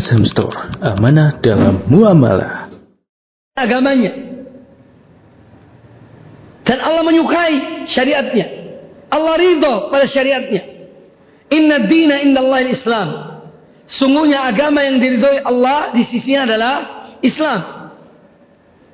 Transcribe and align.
Azham 0.00 0.24
Store, 0.24 0.72
amanah 0.80 1.36
dalam 1.44 1.84
muamalah. 1.84 2.72
Agamanya. 3.52 4.16
Dan 6.64 6.80
Allah 6.80 7.04
menyukai 7.04 7.84
syariatnya. 7.92 8.46
Allah 9.12 9.36
ridho 9.36 9.92
pada 9.92 10.08
syariatnya. 10.08 10.62
Inna 11.52 11.84
dina 11.84 12.16
Allah 12.24 12.60
islam. 12.72 13.08
Sungguhnya 13.90 14.48
agama 14.48 14.80
yang 14.86 15.02
diridhoi 15.02 15.44
Allah 15.44 15.92
di 15.92 16.06
sisinya 16.08 16.48
adalah 16.48 16.74
Islam. 17.20 17.60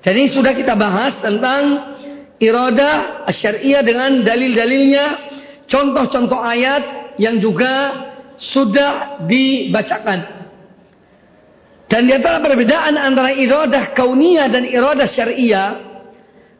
Jadi 0.03 0.35
sudah 0.35 0.57
kita 0.57 0.75
bahas 0.75 1.21
tentang 1.23 1.95
iradah 2.41 3.29
syariah 3.31 3.85
dengan 3.85 4.25
dalil-dalilnya, 4.25 5.07
contoh-contoh 5.69 6.41
ayat 6.41 7.15
yang 7.21 7.39
juga 7.39 7.93
sudah 8.41 9.23
dibacakan. 9.29 10.36
Dan 11.87 12.11
di 12.11 12.13
antara 12.13 12.43
perbedaan 12.43 12.99
antara 12.99 13.31
iradah 13.31 13.95
kauniyah 13.95 14.51
dan 14.51 14.67
iradah 14.67 15.07
syariah, 15.07 15.71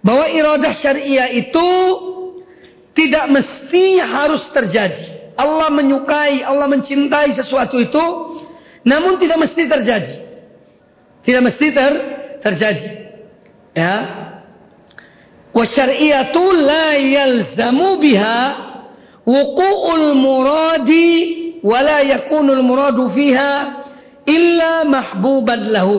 bahwa 0.07 0.31
iradah 0.31 0.73
syariah 0.79 1.35
itu 1.35 1.69
tidak 2.95 3.27
mesti 3.35 3.99
harus 3.99 4.47
terjadi. 4.55 5.35
Allah 5.37 5.69
menyukai, 5.69 6.47
Allah 6.47 6.71
mencintai 6.71 7.35
sesuatu 7.35 7.77
itu, 7.83 8.05
namun 8.87 9.19
tidak 9.19 9.51
mesti 9.51 9.63
terjadi. 9.67 10.15
Tidak 11.27 11.43
mesti 11.43 11.67
ter 11.75 11.93
terjadi. 12.41 12.87
Ya. 13.75 13.97
Wa 15.51 15.65
syari'atu 15.67 16.43
la 16.55 16.89
yalzamu 16.97 17.99
biha 17.99 18.41
wuqu'ul 19.27 20.15
muradi 20.15 21.11
wa 21.67 21.83
la 21.83 21.99
yakunul 22.07 22.63
muradu 22.63 23.11
fiha 23.11 23.53
illa 24.27 24.85
mahbuban 24.85 25.71
lahu. 25.71 25.97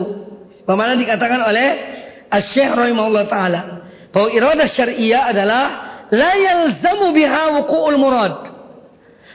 Bagaimana 0.68 1.00
dikatakan 1.00 1.40
oleh 1.48 1.68
Asy-Syaikh 2.28 2.72
rahimahullah 2.76 3.24
taala 3.26 3.60
bahwa 4.12 4.28
iradah 4.32 4.68
syariah 4.68 5.32
adalah 5.32 5.64
la 6.12 6.32
yalzamu 6.36 7.16
biha 7.16 7.42
wuqu'ul 7.56 7.96
murad. 7.96 8.36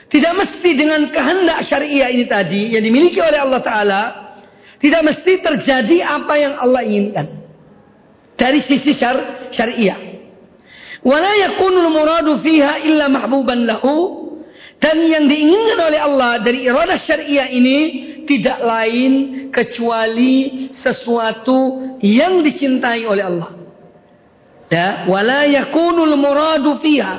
Tidak 0.06 0.32
mesti 0.38 0.70
dengan 0.78 1.10
kehendak 1.10 1.66
syariah 1.66 2.14
ini 2.14 2.24
tadi 2.30 2.70
yang 2.70 2.86
dimiliki 2.86 3.18
oleh 3.18 3.42
Allah 3.42 3.60
taala 3.66 4.02
tidak 4.78 5.02
mesti 5.02 5.42
terjadi 5.42 5.96
apa 6.04 6.34
yang 6.38 6.54
Allah 6.60 6.82
inginkan. 6.84 7.26
Dari 8.38 8.62
sisi 8.68 8.94
syar 8.94 9.48
syariah. 9.50 9.96
Wala 11.00 11.32
yakunul 11.34 11.88
muradu 11.88 12.44
fiha 12.44 12.84
illa 12.84 13.08
mahbuban 13.08 13.64
lahu. 13.64 14.22
Dan 14.76 15.00
yang 15.08 15.24
diinginkan 15.24 15.80
oleh 15.80 16.00
Allah 16.04 16.44
dari 16.44 16.68
iradah 16.68 17.00
syariah 17.00 17.48
ini 17.48 17.76
tidak 18.24 18.58
lain 18.60 19.12
kecuali 19.54 20.68
sesuatu 20.76 21.96
yang 22.02 22.44
dicintai 22.44 23.04
oleh 23.06 23.24
Allah. 23.24 23.50
Ya, 24.72 25.06
wala 25.06 25.46
yakunul 25.46 26.16
muradu 26.18 26.82
fiha 26.82 27.14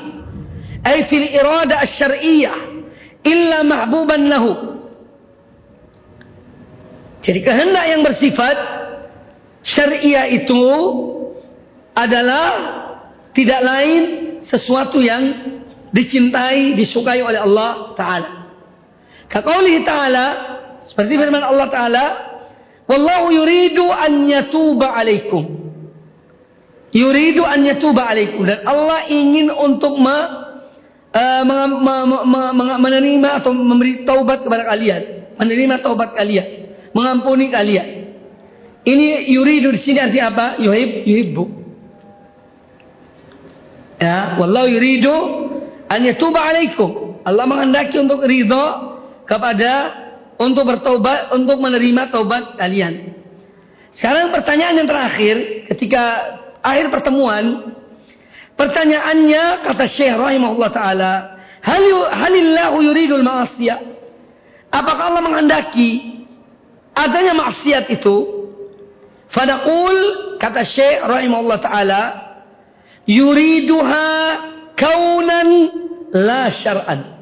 ay 0.83 1.07
fil 1.07 1.29
iradah 1.29 1.81
syariah 1.95 2.57
illa 3.23 3.63
mahbuban 3.63 4.21
lahu. 4.27 4.53
Jadi 7.25 7.39
kehendak 7.41 7.85
yang 7.89 8.01
bersifat 8.05 8.57
syariah 9.65 10.29
itu 10.29 10.61
adalah 11.97 12.49
tidak 13.33 13.61
lain 13.65 14.01
sesuatu 14.45 15.01
yang 15.01 15.23
dicintai, 15.89 16.75
disukai 16.75 17.23
oleh 17.23 17.39
Allah 17.39 17.95
Ta'ala. 17.97 18.31
Kaqaulihi 19.31 19.81
Ta'ala, 19.87 20.25
seperti 20.91 21.17
firman 21.17 21.41
Allah 21.41 21.67
Ta'ala, 21.69 22.05
Wallahu 22.85 23.33
yuridu 23.33 23.89
an 23.89 24.29
yatuba 24.29 24.93
alaikum. 24.93 25.43
Yuridu 26.93 27.41
an 27.41 27.65
yatuba 27.65 28.05
alaikum. 28.05 28.45
Dan 28.45 28.61
Allah 28.61 29.09
ingin 29.09 29.49
untuk 29.49 29.97
me, 29.97 30.17
uh, 31.17 31.41
me, 31.43 31.57
me, 31.81 31.95
me, 32.05 32.41
me, 32.53 32.65
menerima 32.77 33.29
atau 33.41 33.51
memberi 33.57 34.05
taubat 34.05 34.45
kepada 34.45 34.69
kalian. 34.69 35.01
Menerima 35.41 35.81
taubat 35.81 36.13
kalian. 36.13 36.77
Mengampuni 36.93 37.49
kalian. 37.49 38.05
Ini 38.85 39.33
yuridu 39.33 39.73
di 39.73 39.81
sini 39.81 39.97
artinya 39.97 40.25
apa? 40.29 40.47
Yuhib, 40.61 41.09
yuhibbu. 41.09 41.43
Ya, 43.97 44.37
wallahu 44.37 44.69
yuridu 44.69 45.15
an 45.89 46.05
yatuba 46.05 46.37
alaikum. 46.37 47.17
Allah 47.25 47.49
menghendaki 47.49 47.97
untuk 47.97 48.21
ridho 48.21 48.65
kepada 49.25 50.04
untuk 50.35 50.63
bertobat, 50.67 51.31
untuk 51.31 51.57
menerima 51.59 52.11
taubat 52.11 52.59
kalian. 52.59 53.15
Sekarang 53.95 54.35
pertanyaan 54.35 54.75
yang 54.83 54.89
terakhir 54.89 55.35
ketika 55.71 56.03
akhir 56.59 56.91
pertemuan 56.91 57.71
pertanyaannya 58.59 59.63
kata 59.63 59.85
Syekh 59.95 60.15
rahimahullah 60.19 60.71
taala, 60.75 61.13
hal 61.63 61.83
halillahu 62.11 62.83
yuridul 62.83 63.23
ma'asiyah? 63.23 63.79
Apakah 64.75 65.15
Allah 65.15 65.23
menghendaki 65.23 66.19
adanya 66.91 67.31
maksiat 67.39 67.87
itu? 67.95 68.15
Fadaqul 69.31 69.95
kata 70.43 70.67
Syekh 70.67 70.99
rahimahullah 71.07 71.59
taala, 71.63 72.01
yuriduha 73.07 74.07
kaunan 74.75 75.49
la 76.11 76.51
syar'an. 76.59 77.15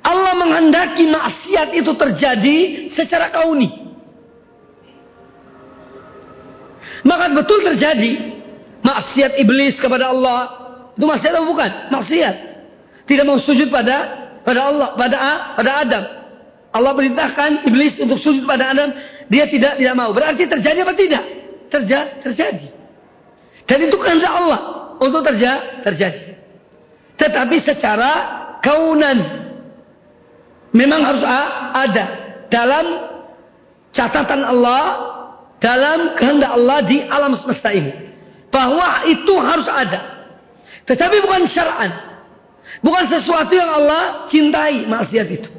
Allah 0.00 0.32
menghendaki 0.32 1.04
maksiat 1.08 1.76
itu 1.76 1.92
terjadi 1.92 2.58
secara 2.96 3.28
kauni. 3.28 3.68
Maka 7.04 7.32
betul 7.32 7.64
terjadi 7.64 8.40
maksiat 8.80 9.40
iblis 9.40 9.76
kepada 9.76 10.12
Allah. 10.12 10.40
Itu 10.96 11.04
maksiat 11.04 11.32
atau 11.36 11.48
bukan? 11.48 11.92
Maksiat. 11.92 12.34
Tidak 13.04 13.24
mau 13.28 13.40
sujud 13.40 13.68
pada 13.68 14.20
pada 14.40 14.60
Allah, 14.72 14.88
pada 14.96 15.16
pada 15.56 15.70
Adam. 15.84 16.04
Allah 16.70 16.92
perintahkan 16.94 17.66
iblis 17.66 17.98
untuk 17.98 18.22
sujud 18.22 18.46
pada 18.46 18.70
Adam, 18.70 18.94
dia 19.26 19.50
tidak 19.50 19.82
tidak 19.82 19.94
mau. 19.98 20.14
Berarti 20.14 20.46
terjadi 20.46 20.86
apa 20.86 20.94
tidak? 20.94 21.24
Terja, 21.66 21.98
terjadi. 22.22 22.68
Dan 23.66 23.78
itu 23.90 23.96
kehendak 23.98 24.30
Allah 24.30 24.60
untuk 25.02 25.22
terja 25.26 25.82
terjadi. 25.82 26.38
Tetapi 27.18 27.56
secara 27.66 28.10
kaunan 28.62 29.49
memang 30.74 31.00
harus 31.02 31.24
ada 31.74 32.04
dalam 32.50 32.86
catatan 33.94 34.42
Allah, 34.42 34.82
dalam 35.62 36.14
kehendak 36.18 36.50
Allah 36.54 36.78
di 36.86 37.02
alam 37.04 37.34
semesta 37.38 37.70
ini. 37.70 38.10
Bahwa 38.50 39.06
itu 39.06 39.34
harus 39.38 39.66
ada. 39.70 40.26
Tetapi 40.86 41.22
bukan 41.22 41.46
syara'an. 41.46 41.90
Bukan 42.82 43.04
sesuatu 43.06 43.54
yang 43.54 43.70
Allah 43.82 44.26
cintai 44.26 44.90
maksiat 44.90 45.28
itu. 45.30 45.50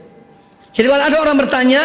Jadi 0.76 0.88
kalau 0.88 1.04
ada 1.04 1.18
orang 1.24 1.38
bertanya, 1.40 1.82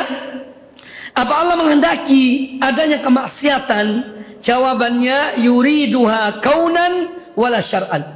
apa 1.15 1.33
Allah 1.35 1.55
menghendaki 1.59 2.59
adanya 2.59 3.07
kemaksiatan 3.07 4.17
Jawabannya 4.47 5.43
yuriduha 5.43 6.39
kaunan 6.39 6.93
wala 7.35 7.59
syar'an. 7.67 8.15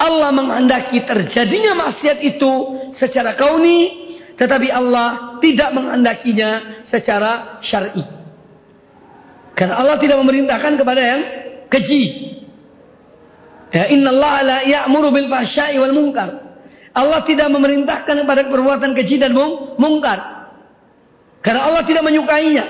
Allah 0.00 0.32
menghendaki 0.32 1.04
terjadinya 1.04 1.76
maksiat 1.76 2.18
itu 2.24 2.52
secara 2.96 3.36
kauni, 3.36 4.09
tetapi 4.40 4.72
Allah 4.72 5.36
tidak 5.44 5.68
menghendakinya 5.76 6.80
secara 6.88 7.60
syar'i. 7.60 8.00
Karena 9.52 9.76
Allah 9.76 10.00
tidak 10.00 10.16
memerintahkan 10.24 10.80
kepada 10.80 11.00
yang 11.04 11.20
keji. 11.68 12.04
Ya, 13.68 13.92
inna 13.92 14.08
Allah 14.16 14.34
la 14.40 14.58
ya'muru 14.64 15.12
bil 15.12 15.28
fahsya'i 15.28 15.76
wal 15.76 15.92
munkar. 15.92 16.56
Allah 16.96 17.20
tidak 17.28 17.52
memerintahkan 17.52 18.24
kepada 18.24 18.48
perbuatan 18.48 18.96
keji 18.96 19.20
dan 19.20 19.36
mungkar. 19.76 20.48
Karena 21.44 21.68
Allah 21.68 21.84
tidak 21.84 22.00
menyukainya. 22.00 22.64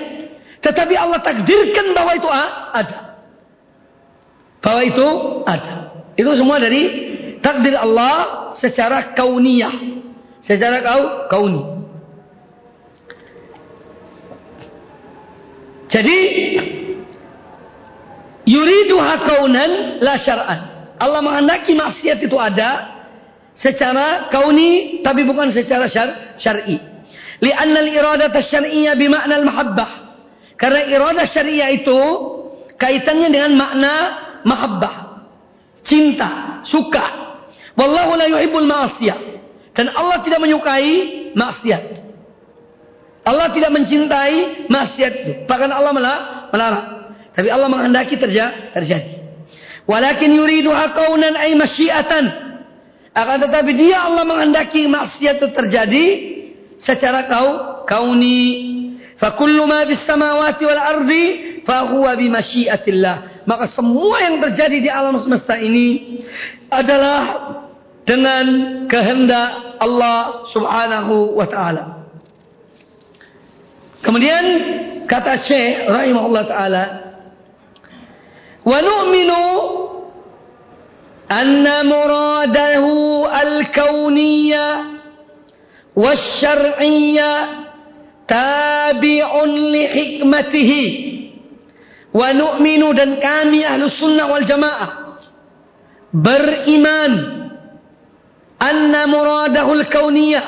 Tetapi 0.59 0.93
Allah 0.99 1.23
takdirkan 1.23 1.95
bahwa 1.95 2.19
itu 2.19 2.27
ada. 2.75 2.99
Bahwa 4.59 4.81
itu 4.83 5.07
ada. 5.47 5.75
Itu 6.19 6.35
semua 6.35 6.59
dari 6.59 6.83
takdir 7.39 7.79
Allah 7.79 8.51
secara 8.59 9.15
kauniyah. 9.15 10.03
Secara 10.45 10.83
kau 10.83 11.03
kauni. 11.31 11.70
Jadi 15.91 16.17
yuridu 18.47 18.95
kaunan 18.97 19.99
la 19.99 20.15
syar'an. 20.23 20.59
Allah 20.95 21.19
menghendaki 21.19 21.75
maksiat 21.75 22.23
itu 22.23 22.37
ada 22.39 23.01
secara 23.59 24.31
kauni 24.31 25.03
tapi 25.03 25.27
bukan 25.27 25.51
secara 25.51 25.91
syar 25.91 26.39
syar'i. 26.39 26.79
Li'anna 27.41 27.79
al-iradata 27.83 28.39
syar'iyyah 28.39 28.95
bima'na 28.95 29.35
al-mahabbah. 29.43 29.91
Karena 30.55 30.87
iradah 30.87 31.25
syariah 31.25 31.73
itu 31.73 31.99
kaitannya 32.77 33.33
dengan 33.33 33.51
makna 33.57 33.93
mahabbah. 34.45 34.95
Cinta, 35.81 36.61
suka. 36.69 37.05
Wallahu 37.73 38.13
la 38.13 38.29
yuhibbul 38.29 38.69
ma'asiyah. 38.69 39.19
Dan 39.73 39.89
Allah 39.89 40.21
tidak 40.21 40.37
menyukai 40.37 41.33
maksiat. 41.33 41.83
Allah 43.21 43.53
tidak 43.53 43.69
mencintai 43.69 44.65
maksiat 44.65 45.13
itu. 45.13 45.31
Bahkan 45.45 45.69
Allah 45.69 45.91
melarang. 46.49 46.85
Tapi 47.37 47.47
Allah 47.53 47.69
menghendaki 47.69 48.17
terjadi. 48.17 49.21
Walakin 49.85 50.31
yuriduha 50.33 50.93
kaunan 50.93 51.37
ay 51.37 51.53
masyiatan. 51.53 52.25
Akan 53.11 53.43
tetapi 53.43 53.71
dia 53.77 54.07
Allah 54.07 54.25
menghendaki 54.25 54.87
maksiat 54.89 55.37
itu 55.37 55.47
terjadi 55.53 56.05
secara 56.81 57.29
kau 57.29 57.49
kauni. 57.85 58.69
Fakullu 59.21 59.69
ma 59.69 59.85
bis 59.85 60.01
samawati 60.09 60.63
wal 60.65 60.81
ardi 60.81 61.25
fahuwa 61.61 62.17
bi 62.17 62.25
masyiatillah. 62.25 63.45
Maka 63.45 63.69
semua 63.77 64.17
yang 64.17 64.41
terjadi 64.41 64.77
di 64.81 64.89
alam 64.89 65.21
semesta 65.21 65.61
ini 65.61 66.17
adalah 66.73 67.21
dengan 68.01 68.45
kehendak 68.89 69.77
Allah 69.77 70.49
Subhanahu 70.49 71.37
wa 71.37 71.45
taala. 71.45 72.00
Kemudian 74.01 74.45
kata 75.05 75.45
Syekh 75.45 75.85
rahimahullah 75.85 76.43
taala 76.49 76.83
wa 78.65 78.77
nu'minu 78.81 79.43
anna 81.29 81.85
muradahu 81.85 83.25
al-kauniyya 83.29 84.65
wasyar'iyya 85.93 87.31
tabi'un 88.25 89.49
li 89.69 89.83
hikmatihi. 89.85 90.83
Wa 92.11 92.33
nu'minu 92.35 92.91
dan 92.97 93.21
kami 93.21 93.63
ahlu 93.63 93.87
sunnah 93.95 94.27
wal 94.27 94.43
jamaah 94.43 94.91
beriman 96.11 97.13
anna 98.59 99.07
muradahu 99.07 99.77
al-kauniyya 99.79 100.43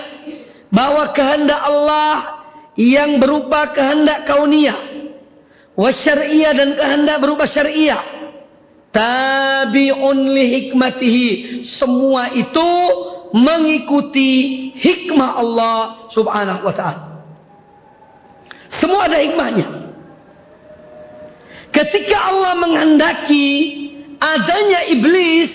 bahwa 0.74 1.14
kehendak 1.14 1.62
Allah 1.62 2.33
yang 2.80 3.22
berupa 3.22 3.70
kehendak 3.74 4.26
kauniyah 4.26 4.94
wasyar'iyah 5.74 6.52
dan 6.54 6.70
kehendak 6.78 7.18
berupa 7.22 7.50
syariah 7.50 8.02
tabi'un 8.94 10.18
li 10.30 10.46
hikmatihi. 10.58 11.28
Semua 11.82 12.30
itu 12.38 12.70
mengikuti 13.34 14.32
hikmah 14.78 15.42
Allah 15.42 15.78
subhanahu 16.14 16.62
wa 16.70 16.74
ta'ala. 16.78 17.04
Semua 18.78 19.10
ada 19.10 19.18
hikmahnya. 19.18 19.68
Ketika 21.74 22.18
Allah 22.30 22.54
menghendaki 22.62 23.50
adanya 24.22 24.86
iblis 24.94 25.50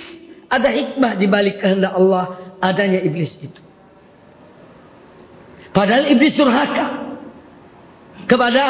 ada 0.51 0.75
hikmah 0.75 1.15
di 1.15 1.27
balik 1.31 1.63
kehendak 1.63 1.95
Allah 1.95 2.59
adanya 2.59 2.99
iblis 2.99 3.31
itu. 3.39 3.63
Padahal 5.71 6.11
iblis 6.11 6.35
surhaka 6.35 7.08
kepada 8.27 8.61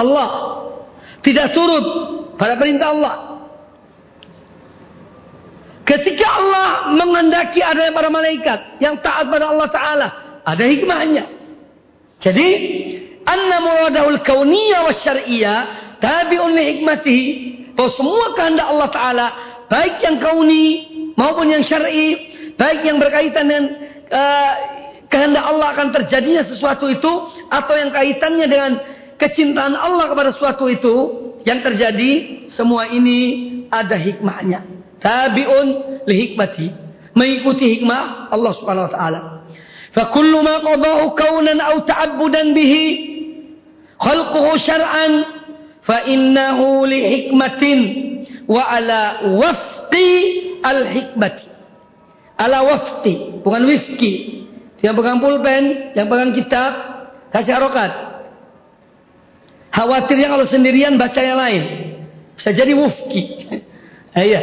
Allah. 0.00 0.28
Tidak 1.22 1.52
turut 1.52 1.84
pada 2.40 2.58
perintah 2.58 2.90
Allah. 2.90 3.14
Ketika 5.86 6.26
Allah 6.26 6.90
menghendaki 6.98 7.62
adanya 7.62 7.94
para 7.94 8.10
malaikat 8.10 8.82
yang 8.82 8.98
taat 8.98 9.30
pada 9.30 9.54
Allah 9.54 9.68
Ta'ala. 9.70 10.08
Ada 10.42 10.62
hikmahnya. 10.66 11.24
Jadi, 12.22 12.48
anna 13.22 13.62
muradahul 13.62 14.22
kauniyah 14.22 14.82
wa 14.82 14.94
syari'iyah 14.94 15.58
tabi'un 16.02 16.50
li 16.54 16.62
hikmatihi. 16.74 17.26
Bahwa 17.78 17.90
semua 17.94 18.24
kehendak 18.34 18.66
Allah 18.66 18.88
Ta'ala, 18.90 19.26
baik 19.70 20.02
yang 20.02 20.16
kauni 20.18 20.66
maupun 21.14 21.54
yang 21.54 21.62
syar'i, 21.62 22.34
baik 22.58 22.82
yang 22.82 22.98
berkaitan 22.98 23.46
dengan 23.46 23.64
uh, 24.10 24.52
kehendak 25.06 25.44
Allah 25.44 25.74
akan 25.74 25.88
terjadinya 25.94 26.42
sesuatu 26.46 26.90
itu 26.90 27.12
atau 27.50 27.74
yang 27.78 27.90
kaitannya 27.94 28.46
dengan 28.46 28.72
kecintaan 29.16 29.74
Allah 29.74 30.12
kepada 30.12 30.30
suatu 30.34 30.66
itu 30.68 30.94
yang 31.46 31.62
terjadi 31.62 32.10
semua 32.52 32.90
ini 32.90 33.18
ada 33.70 33.94
hikmahnya. 33.94 34.66
Tabiun 34.98 35.66
li 36.04 36.14
hikmati. 36.26 36.66
Mengikuti 37.16 37.80
hikmah 37.80 38.28
Allah 38.28 38.52
Subhanahu 38.60 38.86
wa 38.90 38.92
taala. 38.92 39.20
Fa 39.94 40.12
kullu 40.12 40.44
ma 40.44 40.60
qadahu 40.60 41.16
kaunan 41.16 41.56
aw 41.56 41.80
ta'abbudan 41.88 42.52
bihi 42.52 42.84
khalquhu 43.96 44.52
syar'an 44.60 45.12
fa 45.80 46.04
innahu 46.04 46.84
li 46.84 47.00
hikmatin 47.00 47.80
wa 48.44 48.60
ala 48.68 49.32
wafqi 49.32 50.10
al 50.60 50.84
hikmati. 50.92 51.48
Ala 52.36 52.68
wafqi, 52.68 53.40
bukan 53.40 53.64
wifki. 53.64 54.35
Yang 54.84 54.94
pegang 55.00 55.18
pulpen, 55.24 55.64
yang 55.96 56.06
pegang 56.08 56.32
kitab, 56.36 56.72
kasih 57.32 57.56
harokat. 57.56 57.92
Khawatirnya 59.72 60.28
kalau 60.32 60.46
sendirian 60.48 60.96
baca 60.96 61.20
yang 61.20 61.36
lain. 61.36 61.62
Bisa 62.36 62.52
jadi 62.52 62.72
wufki. 62.72 63.22
Iya. 64.16 64.40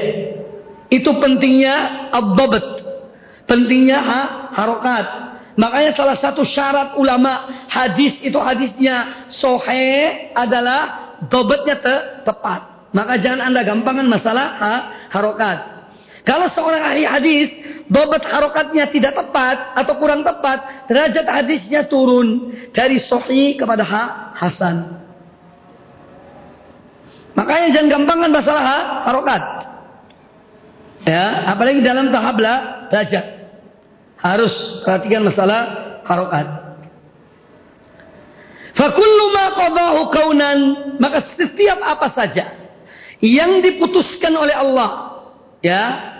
Itu 0.93 1.17
pentingnya 1.17 2.05
abdabat. 2.13 2.65
Pentingnya 3.49 3.97
ha, 3.97 4.21
harokat. 4.53 5.05
Makanya 5.57 5.97
salah 5.97 6.13
satu 6.13 6.45
syarat 6.45 6.93
ulama 6.93 7.65
hadis 7.65 8.21
itu 8.21 8.37
hadisnya 8.37 9.25
sohe 9.33 10.29
adalah 10.37 11.17
dobatnya 11.25 11.81
te, 11.81 11.95
tepat. 12.21 12.93
Maka 12.93 13.17
jangan 13.17 13.49
anda 13.49 13.65
gampangan 13.65 14.05
masalah 14.05 14.45
ha, 14.61 14.73
harokat. 15.09 15.72
Kalau 16.23 16.47
seorang 16.55 16.79
ahli 16.79 17.03
hadis, 17.03 17.49
dobat 17.91 18.23
harokatnya 18.23 18.87
tidak 18.87 19.11
tepat 19.11 19.75
atau 19.75 19.99
kurang 19.99 20.23
tepat, 20.23 20.87
derajat 20.87 21.27
hadisnya 21.27 21.83
turun 21.91 22.55
dari 22.71 23.03
sohi 23.03 23.59
kepada 23.59 23.83
ha, 23.83 24.03
hasan. 24.39 25.03
Makanya 27.35 27.75
jangan 27.75 27.89
gampangkan 27.99 28.31
masalah 28.31 28.63
harokat. 29.03 29.43
Ya, 31.03 31.51
apalagi 31.51 31.83
dalam 31.83 32.07
tahap 32.07 32.39
belajar. 32.39 33.51
Harus 34.15 34.53
perhatikan 34.87 35.27
masalah 35.27 35.61
harokat. 36.07 36.47
Fakullu 38.79 39.25
ma 39.35 39.45
qadahu 39.59 39.99
kaunan, 40.07 40.59
maka 41.03 41.35
setiap 41.35 41.83
apa 41.83 42.15
saja 42.15 42.63
yang 43.19 43.59
diputuskan 43.59 44.31
oleh 44.39 44.55
Allah, 44.55 45.19
ya, 45.59 46.12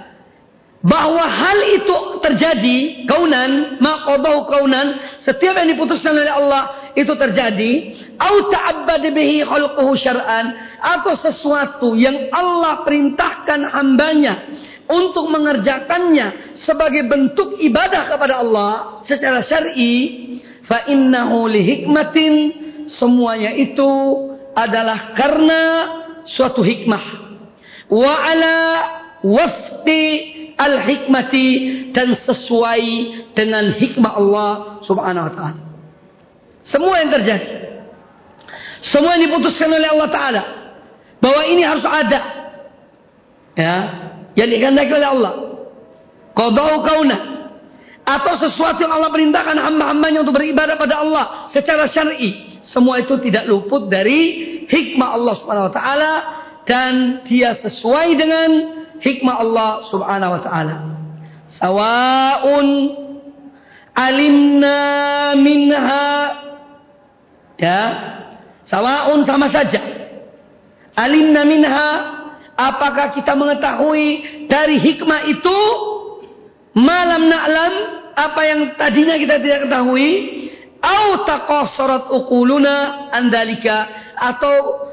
bahwa 0.84 1.24
hal 1.24 1.80
itu 1.80 1.96
terjadi 2.20 3.08
kaunan, 3.08 3.80
ma 3.80 4.04
qadahu 4.04 4.52
kaunan, 4.52 5.00
setiap 5.24 5.56
yang 5.56 5.72
diputuskan 5.72 6.12
oleh 6.12 6.28
Allah 6.28 6.92
itu 6.92 7.16
terjadi. 7.16 7.72
Au 8.20 8.52
ta'abbad 8.52 9.08
bihi 9.16 9.48
khalquhu 9.48 9.96
syar'an 9.96 10.76
atau 10.84 11.16
sesuatu 11.16 11.96
yang 11.96 12.28
Allah 12.36 12.84
perintahkan 12.84 13.64
hambanya 13.72 14.44
untuk 14.92 15.32
mengerjakannya 15.32 16.60
sebagai 16.60 17.08
bentuk 17.08 17.56
ibadah 17.64 18.12
kepada 18.12 18.44
Allah 18.44 18.72
secara 19.08 19.40
syar'i 19.40 19.96
fa 20.68 20.84
innahu 20.92 21.48
li 21.48 21.64
hikmatin 21.64 22.34
semuanya 22.92 23.56
itu 23.56 23.88
adalah 24.52 25.16
karena 25.16 25.62
suatu 26.28 26.60
hikmah. 26.60 27.24
Wa 27.88 28.12
ala 28.20 28.58
wafqi 29.24 30.43
al 30.58 30.76
hikmati 30.86 31.48
dan 31.92 32.18
sesuai 32.24 32.84
dengan 33.34 33.74
hikmah 33.74 34.12
Allah 34.18 34.52
subhanahu 34.86 35.28
wa 35.30 35.34
taala 35.34 35.64
semua 36.64 36.96
yang 37.04 37.12
terjadi. 37.12 37.50
Semua 38.84 39.16
yang 39.16 39.32
diputuskan 39.32 39.68
oleh 39.72 39.90
Allah 39.92 40.10
Ta'ala. 40.12 40.44
Bahwa 41.20 41.44
ini 41.48 41.64
harus 41.64 41.84
ada. 41.84 42.22
Ya. 43.56 43.76
Yang 44.36 44.50
dikehendaki 44.60 44.92
oleh 44.92 45.10
Allah. 45.12 45.34
Qadau 46.36 46.84
kauna. 46.84 47.18
Atau 48.04 48.36
sesuatu 48.36 48.84
yang 48.84 49.00
Allah 49.00 49.12
perintahkan 49.12 49.56
hamba-hambanya 49.56 50.28
untuk 50.28 50.36
beribadah 50.36 50.76
pada 50.76 51.04
Allah. 51.04 51.26
Secara 51.52 51.88
syar'i. 51.88 52.60
Semua 52.64 53.04
itu 53.04 53.20
tidak 53.20 53.48
luput 53.48 53.92
dari 53.92 54.64
hikmah 54.68 55.10
Allah 55.20 55.34
Subhanahu 55.40 55.68
Wa 55.72 55.76
Ta'ala. 55.76 56.14
Dan 56.64 57.24
dia 57.28 57.60
sesuai 57.60 58.08
dengan 58.16 58.50
hikmah 59.04 59.36
Allah 59.44 59.72
Subhanahu 59.92 60.32
Wa 60.40 60.42
Ta'ala. 60.42 60.76
Sawa'un 61.60 62.68
alimna 63.94 64.80
minha 65.38 66.10
Ya. 67.64 67.82
Sawaun 68.68 69.24
sama 69.24 69.48
saja. 69.48 69.80
Alimna 70.98 71.46
minha 71.46 71.90
apakah 72.58 73.14
kita 73.16 73.34
mengetahui 73.38 74.08
dari 74.50 74.78
hikmah 74.82 75.32
itu 75.32 75.60
malam 76.76 77.30
na'lam 77.30 77.74
apa 78.14 78.42
yang 78.46 78.62
tadinya 78.78 79.18
kita 79.18 79.42
tidak 79.42 79.60
ketahui 79.70 80.10
au 80.82 81.26
taqassarat 81.26 82.14
uquluna 82.14 83.10
andalika 83.10 83.90
atau 84.18 84.86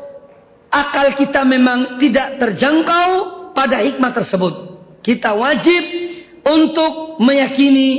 akal 0.73 1.21
kita 1.21 1.45
memang 1.45 2.01
tidak 2.01 2.41
terjangkau 2.41 3.40
pada 3.53 3.83
hikmah 3.83 4.13
tersebut. 4.15 4.55
Kita 5.01 5.33
wajib 5.33 5.83
untuk 6.45 7.21
meyakini 7.21 7.91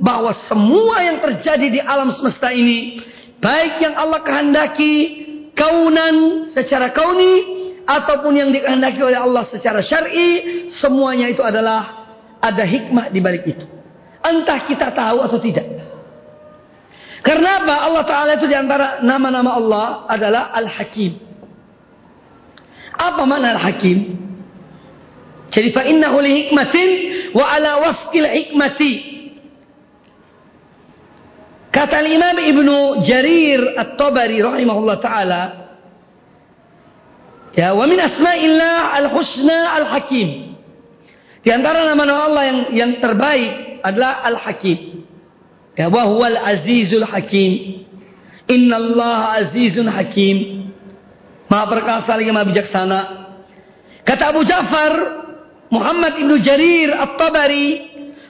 bahwa 0.00 0.32
semua 0.48 1.00
yang 1.04 1.18
terjadi 1.24 1.66
di 1.72 1.80
alam 1.80 2.12
semesta 2.12 2.52
ini 2.52 3.00
baik 3.40 3.80
yang 3.80 3.94
Allah 3.96 4.20
kehendaki 4.20 4.94
kaunan 5.56 6.48
secara 6.52 6.92
kauni 6.92 7.56
ataupun 7.86 8.32
yang 8.34 8.50
dikehendaki 8.52 9.00
oleh 9.00 9.16
Allah 9.16 9.46
secara 9.48 9.80
syar'i, 9.80 10.68
semuanya 10.82 11.30
itu 11.30 11.40
adalah 11.40 12.08
ada 12.42 12.64
hikmah 12.66 13.08
di 13.14 13.20
balik 13.22 13.46
itu. 13.46 13.64
Entah 14.20 14.66
kita 14.66 14.90
tahu 14.90 15.22
atau 15.22 15.38
tidak. 15.38 15.64
Karena 17.22 17.62
apa? 17.62 17.74
Allah 17.90 18.04
Ta'ala 18.06 18.30
itu 18.38 18.46
di 18.46 18.54
antara 18.54 19.02
nama-nama 19.02 19.50
Allah 19.54 19.86
adalah 20.06 20.54
Al-Hakim. 20.54 21.18
Apa 22.94 23.22
makna 23.26 23.54
Al-Hakim? 23.58 24.25
Jadi 25.50 25.68
fa 25.70 25.86
innahu 25.86 26.18
li 26.22 26.30
hikmatin 26.42 26.90
wa 27.34 27.44
ala 27.54 27.70
wafqil 27.82 28.26
hikmati. 28.26 28.92
Kata 31.70 32.02
Imam 32.08 32.40
Ibnu 32.40 33.04
Jarir 33.04 33.76
At-Tabari 33.76 34.40
rahimahullah 34.40 34.96
taala 35.04 35.42
Ya, 37.56 37.72
wa 37.72 37.88
min 37.88 37.96
asma'illah 37.96 39.00
al-husna 39.00 39.80
al-hakim. 39.80 40.52
Di 41.40 41.48
antara 41.48 41.88
nama-nama 41.88 42.28
Allah 42.28 42.42
yang 42.44 42.60
yang 42.76 42.92
terbaik 43.00 43.80
adalah 43.80 44.20
Al-Hakim. 44.28 45.08
Ya, 45.72 45.88
wa 45.88 46.04
azizul 46.52 47.08
hakim. 47.08 47.84
Azizun 48.44 49.88
hakim. 49.88 50.68
Maha 51.48 51.64
perkasa 51.70 52.12
lagi 52.18 52.28
maha 52.28 52.44
bijaksana. 52.50 53.00
Kata 54.04 54.36
Abu 54.36 54.44
Ja'far 54.44 54.92
Muhammad 55.70 56.18
ibnu 56.22 56.38
Jarir 56.42 56.94
At-Tabari 56.94 57.68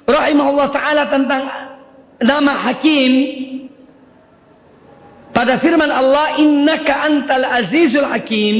rahimahullah 0.09 0.69
taala 0.73 1.02
tentang 1.12 1.43
nama 2.23 2.52
Hakim. 2.71 3.12
Pada 5.37 5.61
firman 5.61 5.93
Allah 5.93 6.40
innaka 6.40 6.97
antal 7.05 7.45
azizul 7.45 8.09
hakim. 8.09 8.57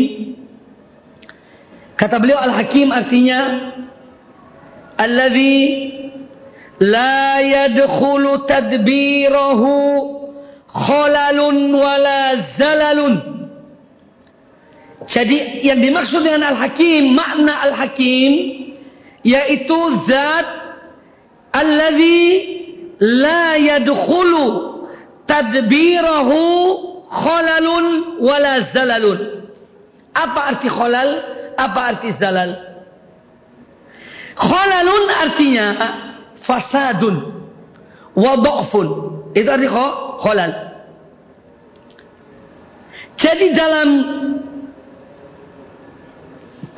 Kata 1.97 2.21
beliau 2.21 2.37
al-hakim 2.37 2.93
artinya 2.93 3.73
alladhi 5.01 5.89
la 6.85 7.41
yadkhulu 7.41 8.45
tadbirahu 8.45 9.73
khalalun 10.69 11.73
wala 11.73 12.45
zalalun. 12.61 13.15
Jadi 15.09 15.65
yang 15.65 15.81
dimaksud 15.81 16.21
dengan 16.21 16.53
al-hakim 16.53 17.09
makna 17.17 17.73
al-hakim 17.73 18.33
yaitu 19.27 19.79
zat 20.07 20.47
alladhi 21.51 22.23
la 23.03 23.59
yadkhulu 23.59 24.45
tadbirahu 25.27 26.39
khalalun 27.11 27.85
wala 28.23 28.71
zalalun. 28.71 29.19
Apa 30.15 30.41
arti 30.55 30.69
khalal? 30.71 31.11
Apa 31.59 31.81
arti 31.91 32.09
zalal? 32.23 32.51
Khalalun 34.37 35.05
artinya 35.11 35.67
fasadun 36.47 37.15
wa 38.15 38.33
dha'fun. 38.39 38.89
Itu 39.35 39.49
arti 39.51 39.69
khalal. 40.23 40.53
Jadi 43.17 43.47
dalam 43.57 43.89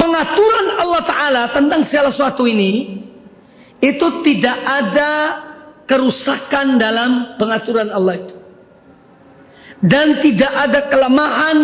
pengaturan 0.08 0.66
Allah 0.80 1.02
Ta'ala 1.04 1.42
tentang 1.52 1.84
segala 1.92 2.08
sesuatu 2.08 2.48
ini, 2.48 3.04
itu 3.84 4.06
tidak 4.24 4.58
ada 4.64 5.12
kerusakan 5.84 6.80
dalam 6.80 7.36
pengaturan 7.36 7.92
Allah 7.92 8.24
itu. 8.24 8.36
Dan 9.84 10.24
tidak 10.24 10.48
ada 10.48 10.80
kelemahan 10.90 11.58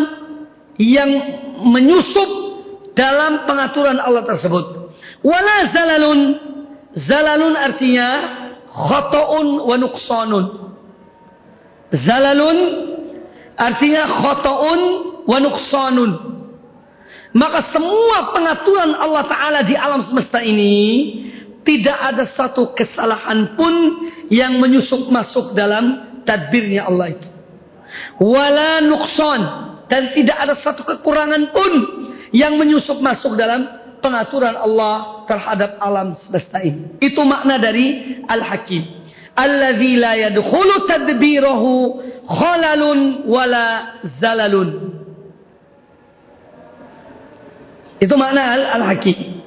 yang 0.76 1.10
menyusup 1.64 2.30
dalam 2.92 3.48
pengaturan 3.48 3.96
Allah 3.98 4.22
tersebut. 4.28 4.94
Wala 5.24 5.56
zalalun. 5.72 6.20
Zalalun 6.94 7.58
artinya 7.58 8.08
khotoun 8.70 9.66
wa 9.66 9.74
nuqsanun. 9.74 10.44
Zalalun 11.90 12.58
artinya 13.58 14.02
khotoun 14.22 14.80
wa 15.26 15.38
nuqsanun. 15.42 16.10
Maka 17.34 17.74
semua 17.74 18.30
pengaturan 18.30 18.94
Allah 18.94 19.26
Ta'ala 19.26 19.60
di 19.66 19.74
alam 19.74 20.06
semesta 20.06 20.38
ini 20.38 20.78
tidak 21.66 21.98
ada 21.98 22.24
satu 22.30 22.70
kesalahan 22.78 23.58
pun 23.58 23.74
yang 24.30 24.62
menyusup 24.62 25.10
masuk 25.10 25.50
dalam 25.50 26.14
tadbirnya 26.22 26.86
Allah 26.86 27.18
itu. 27.18 27.28
Wala 28.22 28.84
nukson. 28.86 29.42
Dan 29.84 30.16
tidak 30.16 30.36
ada 30.40 30.54
satu 30.64 30.80
kekurangan 30.80 31.52
pun 31.52 31.72
yang 32.32 32.56
menyusup 32.56 33.02
masuk 33.04 33.36
dalam 33.36 33.68
pengaturan 34.00 34.56
Allah 34.56 35.26
terhadap 35.28 35.76
alam 35.80 36.16
semesta 36.24 36.60
ini. 36.60 36.96
Itu 37.02 37.20
makna 37.26 37.60
dari 37.60 38.20
Al-Hakim. 38.24 39.04
Alladzi 39.34 39.98
la 39.98 40.14
yadkhulu 40.30 40.86
tadbirahu 40.86 41.70
khalalun 42.28 43.26
wala 43.26 43.98
zalalun. 44.22 44.93
Itu 48.02 48.14
makna 48.18 48.74
al-hakim. 48.74 49.42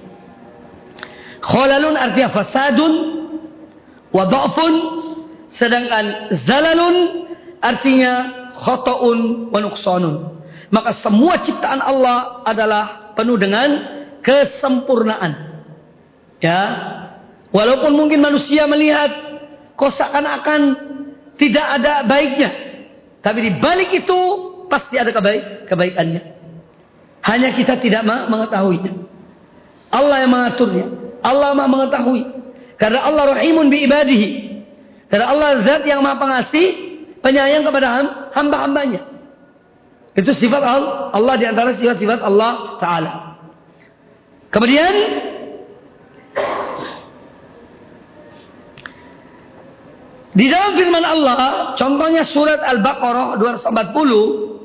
Kholalun 1.44 1.96
artinya 1.96 2.30
fasadun 2.32 2.94
wa 4.12 4.24
dha'fun 4.27 4.74
sedangkan 5.56 6.36
zalalun 6.44 6.96
artinya 7.63 8.13
khata'un 8.58 9.51
wa 9.51 9.60
nuqsanun. 9.63 10.16
Maka 10.68 11.00
semua 11.00 11.39
ciptaan 11.48 11.80
Allah 11.80 12.44
adalah 12.44 13.16
penuh 13.16 13.39
dengan 13.39 13.70
kesempurnaan. 14.20 15.63
Ya. 16.44 16.62
Walaupun 17.56 17.96
mungkin 17.96 18.20
manusia 18.20 18.68
melihat 18.68 19.10
kok 19.80 19.96
seakan-akan 19.96 20.62
tidak 21.39 21.66
ada 21.80 22.04
baiknya. 22.04 22.50
Tapi 23.24 23.39
di 23.39 23.51
balik 23.63 23.96
itu 23.96 24.20
pasti 24.68 25.00
ada 25.00 25.16
kebaik 25.16 25.72
kebaikannya. 25.72 26.37
Hanya 27.27 27.51
kita 27.51 27.84
tidak 27.84 28.07
mengetahuinya. 28.07 29.03
Allah 29.91 30.24
yang 30.24 30.31
mengaturnya. 30.31 30.86
Allah 31.19 31.51
maha 31.51 31.67
mengetahui. 31.67 32.24
Karena 32.79 33.03
Allah 33.03 33.36
rahimun 33.36 33.67
bi 33.67 33.84
ibadihi. 33.84 34.27
Karena 35.12 35.36
Allah 35.36 35.60
zat 35.67 35.84
yang 35.84 36.00
maha 36.00 36.15
pengasih, 36.15 36.67
penyayang 37.19 37.67
kepada 37.67 37.88
hamba-hambanya. 38.31 39.03
Itu 40.15 40.31
sifat 40.34 40.63
Allah, 40.63 41.12
Allah 41.13 41.36
di 41.36 41.46
antara 41.46 41.75
sifat-sifat 41.75 42.19
Allah 42.24 42.79
Ta'ala. 42.81 43.13
Kemudian, 44.50 44.93
di 50.31 50.46
dalam 50.48 50.72
firman 50.74 51.05
Allah, 51.05 51.75
contohnya 51.77 52.25
surat 52.25 52.63
Al-Baqarah 52.63 53.38
240, 53.38 54.57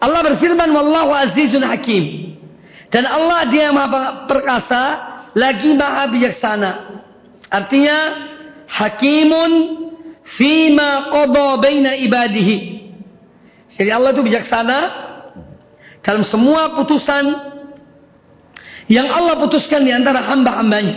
Allah 0.00 0.20
berfirman 0.32 0.68
wallahu 0.72 1.10
azizun 1.12 1.64
hakim. 1.64 2.36
Dan 2.92 3.08
Allah 3.08 3.48
dia 3.50 3.72
maha 3.72 4.28
perkasa 4.28 4.82
lagi 5.34 5.72
maha 5.74 6.08
bijaksana. 6.12 6.70
Artinya 7.50 7.96
hakimun 8.68 9.52
fima 10.36 11.10
qada 11.10 11.48
baina 11.58 11.96
ibadihi. 11.96 12.56
Jadi 13.76 13.90
Allah 13.92 14.16
itu 14.16 14.22
bijaksana 14.24 14.78
dalam 16.00 16.24
semua 16.30 16.76
putusan 16.78 17.24
yang 18.86 19.10
Allah 19.10 19.36
putuskan 19.42 19.82
di 19.82 19.90
antara 19.90 20.22
hamba-hambanya 20.22 20.96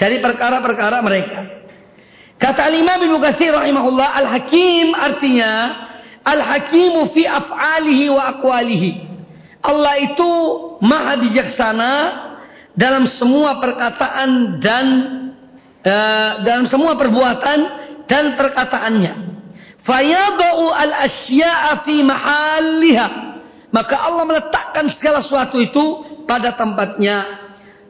dari 0.00 0.18
perkara-perkara 0.18 0.98
mereka. 1.04 1.40
Kata 2.38 2.70
Al-Imam 2.70 3.02
Ibnu 3.02 3.18
Katsir 3.18 3.50
rahimahullah, 3.50 4.08
al-hakim 4.24 4.94
artinya 4.94 5.50
Al-Hakimu 6.28 7.08
fi 7.16 7.24
af'alihi 7.24 8.12
wa 8.12 8.22
aqwalihi. 8.36 8.90
Allah 9.64 9.94
itu 10.04 10.30
maha 10.84 11.16
bijaksana 11.24 11.92
dalam 12.76 13.08
semua 13.16 13.58
perkataan 13.58 14.60
dan 14.60 14.86
uh, 15.82 16.30
dalam 16.44 16.68
semua 16.68 16.94
perbuatan 17.00 17.58
dan 18.06 18.36
perkataannya. 18.36 19.14
Fayadau 19.88 20.68
al-asya'a 20.68 21.82
fi 21.88 21.96
mahalliha. 22.04 23.08
Maka 23.72 23.94
Allah 23.96 24.24
meletakkan 24.28 24.92
segala 24.96 25.24
sesuatu 25.24 25.56
itu 25.60 25.84
pada 26.28 26.52
tempatnya. 26.56 27.16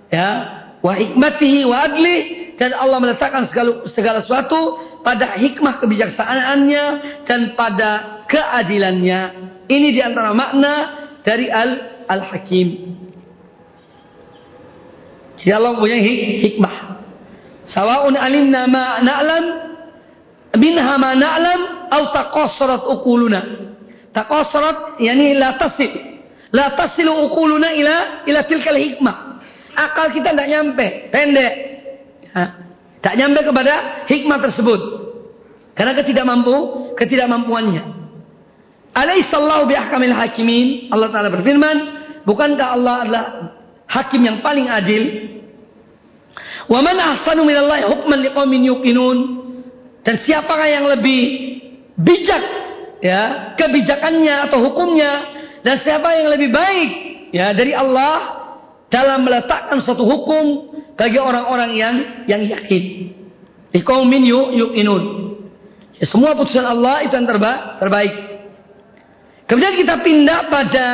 Ya, 0.08 0.30
wa 0.78 0.94
hikmatihi 0.94 1.66
wa 1.66 1.90
adli 1.90 2.18
dan 2.58 2.74
Allah 2.74 2.98
meletakkan 3.02 3.50
segala 3.50 3.86
segala 3.92 4.18
sesuatu 4.24 4.78
pada 5.06 5.38
hikmah 5.38 5.78
kebijaksanaannya 5.78 6.84
dan 7.28 7.54
pada 7.54 8.17
keadilannya. 8.28 9.20
Ini 9.68 9.88
di 9.92 10.00
antara 10.00 10.36
makna 10.36 10.74
dari 11.24 11.48
al 11.48 12.04
al 12.08 12.22
hakim. 12.28 12.96
Jadi 15.38 15.52
Allah 15.52 15.76
punya 15.76 15.98
hikmah. 16.44 16.74
Sawaun 17.68 18.16
alimna 18.16 18.64
ma 18.64 18.98
na'lam 19.04 19.44
minha 20.56 20.94
ma 20.96 21.12
na'lam 21.12 21.60
atau 21.92 22.04
taqassarat 22.16 22.82
uquluna. 22.88 23.40
Taqassarat 24.16 25.00
yani 25.04 25.36
la 25.36 25.60
tasil. 25.60 25.92
La 26.48 26.72
tasilu 26.72 27.28
uquluna 27.28 27.76
ila 27.76 28.24
ila 28.24 28.40
tilkal 28.48 28.76
hikmah. 28.76 29.16
Akal 29.78 30.10
kita 30.10 30.34
tidak 30.34 30.48
nyampe, 30.48 31.12
pendek. 31.12 31.54
Tak 32.98 33.14
nyampe 33.14 33.46
kepada 33.46 34.02
hikmah 34.10 34.42
tersebut. 34.42 34.80
Karena 35.78 35.94
ketidakmampu, 35.94 36.56
ketidakmampuannya. 36.98 37.97
Alaihissallahu 38.94 39.68
biahkamil 39.68 40.14
hakimin. 40.14 40.66
Allah 40.92 41.08
Ta'ala 41.12 41.28
berfirman, 41.32 41.76
bukankah 42.24 42.66
Allah 42.76 42.94
adalah 43.04 43.24
hakim 43.88 44.24
yang 44.24 44.40
paling 44.40 44.68
adil? 44.68 45.02
Wa 46.68 46.84
man 46.84 46.96
ahsanu 47.00 47.48
minallahi 47.48 47.88
hukman 47.88 48.18
liqaumin 48.28 48.62
yuqinun. 48.68 49.18
Dan 50.04 50.24
siapakah 50.24 50.68
yang 50.68 50.88
lebih 50.88 51.22
bijak 52.00 52.42
ya, 53.04 53.54
kebijakannya 53.58 54.48
atau 54.48 54.62
hukumnya 54.70 55.36
dan 55.60 55.82
siapa 55.82 56.16
yang 56.16 56.32
lebih 56.32 56.48
baik 56.54 56.90
ya 57.34 57.52
dari 57.52 57.74
Allah 57.76 58.40
dalam 58.88 59.26
meletakkan 59.26 59.84
suatu 59.84 60.06
hukum 60.06 60.72
bagi 60.96 61.20
orang-orang 61.20 61.70
yang 61.76 61.94
yang 62.24 62.42
yakin. 62.46 63.12
Liqaumin 63.74 64.24
yuqinun. 64.28 65.02
Ya, 66.00 66.06
semua 66.08 66.32
putusan 66.38 66.64
Allah 66.64 67.04
itu 67.04 67.12
yang 67.12 67.28
terba 67.28 67.76
terbaik. 67.82 68.27
Kemudian 69.48 69.74
kita 69.80 70.04
pindah 70.04 70.52
pada 70.52 70.86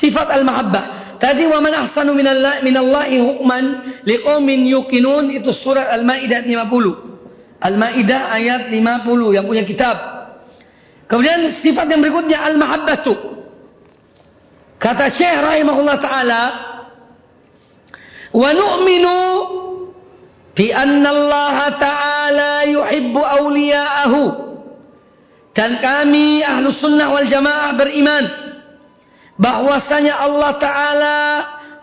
sifat 0.00 0.26
al-mahabbah. 0.40 0.84
Tadi 1.20 1.44
wa 1.44 1.60
man 1.60 1.76
ahsanu 1.76 2.16
minallahi 2.16 3.20
hukman 3.20 3.64
liqaumin 4.08 4.64
yuqinun 4.64 5.28
itu 5.36 5.52
surat 5.60 5.92
Al-Maidah 5.92 6.48
50. 6.48 7.60
Al-Maidah 7.60 8.20
ayat 8.32 8.72
50 8.72 9.36
yang 9.36 9.44
punya 9.44 9.68
kitab. 9.68 9.96
Kemudian 11.12 11.60
sifat 11.60 11.92
yang 11.92 12.00
berikutnya 12.00 12.40
al-mahabbatu. 12.40 13.12
Kata 14.80 15.12
Syekh 15.12 15.44
rahimahullah 15.44 15.96
taala 16.00 16.42
wa 18.32 18.48
nu'minu 18.56 19.18
bi 20.56 20.72
anna 20.72 21.08
Allah 21.12 21.56
taala 21.76 22.52
yuhibbu 22.64 23.20
awliya'ahu. 23.20 24.49
Dan 25.50 25.82
kami 25.82 26.46
ahlu 26.46 26.70
sunnah 26.78 27.10
wal 27.10 27.26
jamaah 27.26 27.74
beriman 27.74 28.24
bahwasanya 29.34 30.14
Allah 30.20 30.52
Ta'ala 30.62 31.18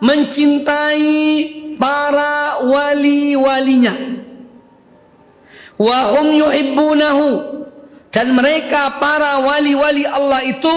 mencintai 0.00 1.12
para 1.76 2.64
wali-walinya. 2.64 3.94
Wahum 5.78 6.26
yuhibbunahu. 6.34 7.28
Dan 8.08 8.32
mereka 8.32 8.96
para 8.96 9.44
wali-wali 9.44 10.08
Allah 10.08 10.40
itu 10.48 10.76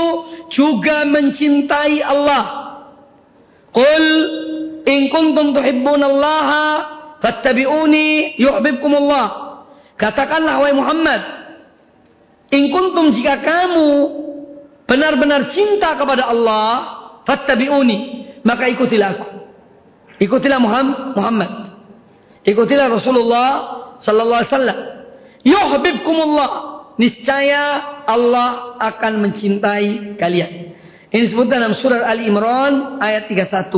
juga 0.51 1.07
mencintai 1.07 2.03
Allah. 2.03 2.43
Qul 3.71 4.05
in 4.83 5.07
kuntum 5.07 5.55
tuhibbunallaha 5.55 6.65
fattabi'uni 7.23 8.35
yuhibbukumullah. 8.35 9.25
Katakanlah 9.95 10.59
wahai 10.59 10.75
Muhammad, 10.75 11.21
in 12.51 12.69
kuntum 12.69 13.15
jika 13.15 13.39
kamu 13.39 13.87
benar-benar 14.85 15.49
cinta 15.55 15.95
kepada 15.95 16.27
Allah, 16.27 16.69
fattabi'uni, 17.23 17.97
maka 18.43 18.67
ikutilah 18.67 19.09
aku. 19.15 19.27
Ikutilah 20.21 20.59
Muhammad. 20.59 21.51
Ikutilah 22.45 22.91
Rasulullah 22.91 23.49
sallallahu 24.03 24.39
alaihi 24.43 24.53
wasallam. 24.53 24.79
Yuhibbukumullah. 25.41 26.49
Niscaya 27.01 27.63
Allah 28.05 28.77
akan 28.77 29.25
mencintai 29.25 30.19
kalian. 30.21 30.51
Ini 31.09 31.21
disebutkan 31.27 31.57
dalam 31.57 31.75
surat 31.79 32.05
Ali 32.05 32.29
Imran 32.29 33.01
ayat 33.01 33.25
31. 33.25 33.73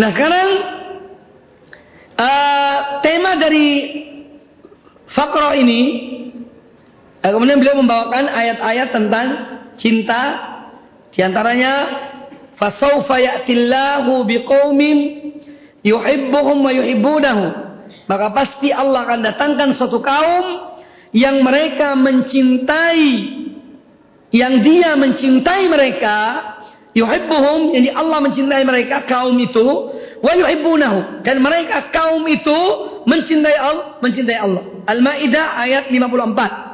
Nah, 0.00 0.08
sekarang 0.10 0.48
uh, 2.18 2.78
tema 3.04 3.38
dari 3.38 3.68
fakro 5.12 5.54
ini 5.54 5.80
Eh, 7.20 7.28
kemudian 7.28 7.60
beliau 7.60 7.76
membawakan 7.76 8.32
ayat-ayat 8.32 8.88
tentang 8.96 9.26
cinta. 9.76 10.22
Di 11.12 11.20
antaranya 11.20 11.72
fasaufa 12.56 13.20
ya'tillahu 13.20 14.24
biqaumin 14.24 14.98
yuhibbuhum 15.84 16.64
wa 16.64 16.72
yuhibbunahu. 16.72 17.44
Maka 18.08 18.26
pasti 18.32 18.72
Allah 18.72 19.04
akan 19.04 19.20
datangkan 19.20 19.68
suatu 19.76 20.00
kaum 20.00 20.72
yang 21.12 21.44
mereka 21.44 21.92
mencintai 21.92 23.08
yang 24.32 24.64
dia 24.64 24.96
mencintai 24.96 25.68
mereka. 25.68 26.18
Yuhibbuhum 26.90 27.70
jadi 27.70 27.94
Allah 27.94 28.18
mencintai 28.18 28.66
mereka 28.66 29.06
kaum 29.06 29.36
itu 29.38 29.66
wa 30.24 30.32
yuhibbunahu. 30.40 31.20
Dan 31.20 31.44
mereka 31.44 31.92
kaum 31.92 32.24
itu 32.24 32.58
mencintai 33.04 33.56
Allah 33.60 34.00
mencintai 34.00 34.38
Allah. 34.40 34.62
Al-Maidah 34.88 35.46
ayat 35.68 35.84
54 35.92 36.69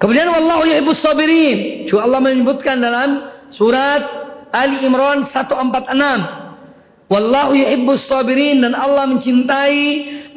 Kemudian 0.00 0.32
wallahu 0.32 0.64
yuhibbus 0.64 1.04
sabirin. 1.04 1.84
Juga 1.84 2.08
Allah 2.08 2.20
menyebutkan 2.24 2.80
dalam 2.80 3.28
surat 3.52 4.00
Ali 4.48 4.80
Imran 4.80 5.28
146. 5.28 7.12
Wallahu 7.12 7.52
yuhibbus 7.52 8.08
sabirin 8.08 8.64
dan 8.64 8.72
Allah 8.72 9.04
mencintai 9.12 9.82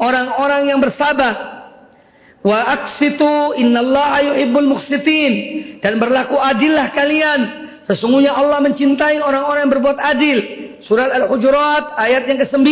orang-orang 0.04 0.68
yang 0.68 0.84
bersabar. 0.84 1.64
Wa 2.44 2.60
aksitu 2.76 3.56
innallaha 3.56 4.20
yuhibbul 4.36 4.68
muqsitin 4.68 5.34
dan 5.80 5.96
berlaku 5.96 6.36
adillah 6.36 6.92
kalian. 6.92 7.72
Sesungguhnya 7.88 8.36
Allah 8.36 8.60
mencintai 8.60 9.24
orang-orang 9.24 9.68
yang 9.68 9.74
berbuat 9.80 9.98
adil. 10.00 10.38
Surat 10.84 11.08
Al-Hujurat 11.08 11.96
ayat 11.96 12.28
yang 12.28 12.40
ke-9. 12.44 12.68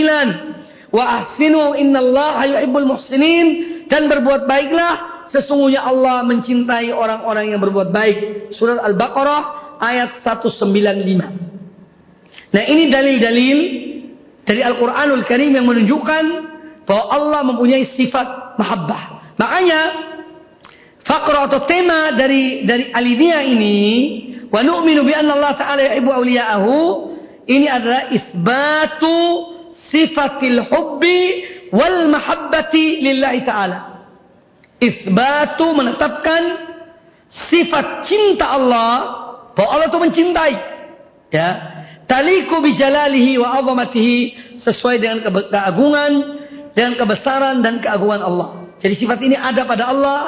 Wa 0.91 1.23
ahsinu 1.23 1.71
innallaha 1.79 2.43
yuhibbul 2.51 2.83
muhsinin 2.83 3.47
dan 3.87 4.11
berbuat 4.11 4.43
baiklah 4.43 5.10
Sesungguhnya 5.31 5.87
Allah 5.87 6.27
mencintai 6.27 6.91
orang-orang 6.91 7.55
yang 7.55 7.63
berbuat 7.63 7.95
baik. 7.95 8.51
Surat 8.51 8.83
Al-Baqarah 8.83 9.79
ayat 9.79 10.19
195. 10.27 11.51
Nah 12.51 12.63
ini 12.67 12.91
dalil-dalil 12.91 13.57
dari 14.43 14.61
Al-Quranul 14.61 15.23
Karim 15.23 15.55
yang 15.55 15.63
menunjukkan 15.63 16.23
bahwa 16.83 17.05
Allah 17.07 17.41
mempunyai 17.47 17.95
sifat 17.95 18.59
mahabbah. 18.59 19.33
Makanya 19.39 19.81
fakra 21.07 21.47
atau 21.47 21.63
tema 21.63 22.11
dari 22.13 22.67
dari 22.67 22.91
alinea 22.91 23.47
ini 23.47 23.79
wa 24.51 24.59
nu'minu 24.59 25.07
bi 25.07 25.15
anna 25.15 25.39
Allah 25.39 25.53
ta'ala 25.55 25.81
yuhibbu 25.87 26.11
awliya'ahu 26.11 26.75
ini 27.47 27.71
adalah 27.71 28.11
isbatu 28.11 29.15
sifatil 29.87 30.67
hubbi 30.67 31.19
wal 31.71 32.11
mahabbati 32.11 32.99
lillahi 32.99 33.47
ta'ala. 33.47 33.90
Isbatu 34.81 35.77
menetapkan 35.77 36.41
sifat 37.53 38.09
cinta 38.09 38.49
Allah 38.49 38.89
bahwa 39.53 39.69
Allah 39.77 39.87
itu 39.93 39.99
mencintai. 40.01 40.53
Ya. 41.29 41.49
Taliku 42.09 42.59
bijalalihi 42.59 43.39
wa 43.39 43.61
azamatihi 43.61 44.17
sesuai 44.59 44.95
dengan 44.99 45.17
keagungan, 45.47 46.11
dengan 46.73 46.93
kebesaran 46.97 47.61
dan 47.61 47.79
keagungan 47.79 48.25
Allah. 48.25 48.73
Jadi 48.81 48.99
sifat 48.99 49.21
ini 49.21 49.37
ada 49.37 49.63
pada 49.63 49.85
Allah. 49.87 50.19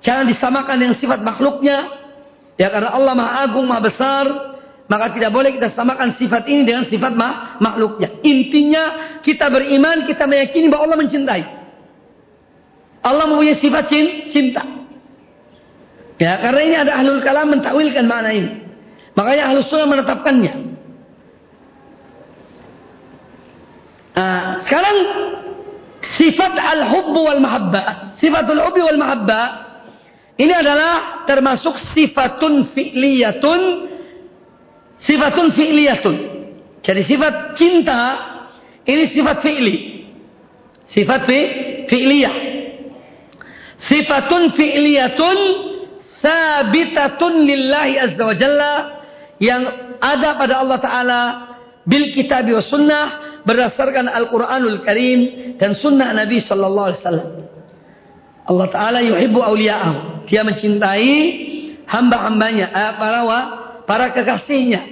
Jangan 0.00 0.32
disamakan 0.32 0.76
dengan 0.80 0.96
sifat 0.96 1.20
makhluknya. 1.20 2.02
Ya 2.56 2.72
karena 2.72 2.88
Allah 2.88 3.14
Maha 3.14 3.32
Agung, 3.46 3.68
Maha 3.68 3.82
Besar, 3.84 4.24
maka 4.88 5.12
tidak 5.12 5.30
boleh 5.32 5.54
kita 5.54 5.76
samakan 5.76 6.16
sifat 6.16 6.48
ini 6.48 6.64
dengan 6.64 6.88
sifat 6.88 7.12
makhluknya. 7.60 8.20
Intinya 8.24 8.84
kita 9.20 9.52
beriman, 9.52 10.08
kita 10.08 10.24
meyakini 10.24 10.72
bahwa 10.72 10.88
Allah 10.88 10.98
mencintai. 11.04 11.63
Allah 13.04 13.28
mempunyai 13.28 13.60
sifat 13.60 13.92
cinta. 14.32 14.64
Ya, 16.16 16.40
karena 16.40 16.60
ini 16.64 16.76
ada 16.78 16.92
ahlul 16.96 17.20
kalam 17.20 17.52
mentakwilkan 17.52 18.08
makna 18.08 18.32
ini. 18.32 18.64
Makanya 19.12 19.52
ahlus 19.52 19.68
sunnah 19.68 19.88
menetapkannya. 19.92 20.54
Nah, 24.14 24.62
sekarang 24.64 24.96
sifat 26.16 26.54
al-hubbu 26.56 27.20
wal 27.28 27.42
mahabbah. 27.44 28.16
Sifatul 28.22 28.62
hubbi 28.62 28.80
wal 28.80 28.96
mahabbah 28.96 29.46
ini 30.40 30.54
adalah 30.54 31.26
termasuk 31.28 31.76
sifatun 31.92 32.72
fi'liyatun 32.72 33.60
sifatun 35.04 35.46
fi'liyatun. 35.52 36.16
Jadi 36.80 37.02
sifat 37.04 37.34
cinta 37.58 38.00
ini 38.88 39.12
sifat 39.12 39.36
fi'li. 39.44 39.76
Sifat 40.88 41.20
fi. 41.26 41.40
Sifatun 43.78 44.54
fi'liyatun 44.54 45.38
sabitatun 46.22 47.32
lillahi 47.42 47.94
azza 48.00 48.22
wa 48.22 48.34
jalla 48.38 48.72
yang 49.42 49.62
ada 49.98 50.38
pada 50.38 50.54
Allah 50.62 50.78
Ta'ala 50.80 51.20
bil 51.84 52.14
kitab 52.14 52.48
wa 52.48 52.62
sunnah 52.64 53.06
berdasarkan 53.44 54.08
Al-Quranul 54.08 54.80
Karim 54.86 55.20
dan 55.60 55.76
sunnah 55.76 56.16
Nabi 56.16 56.40
Sallallahu 56.40 56.86
Alaihi 56.90 57.00
Wasallam. 57.04 57.30
Allah 58.44 58.66
Ta'ala 58.72 58.98
yuhibbu 59.04 59.40
awliya'ahu. 59.40 60.28
Dia 60.28 60.44
mencintai 60.44 61.12
hamba-hambanya, 61.88 62.66
eh, 62.72 62.92
para 62.96 63.20
wa, 63.24 63.40
para 63.84 64.12
kekasihnya. 64.12 64.82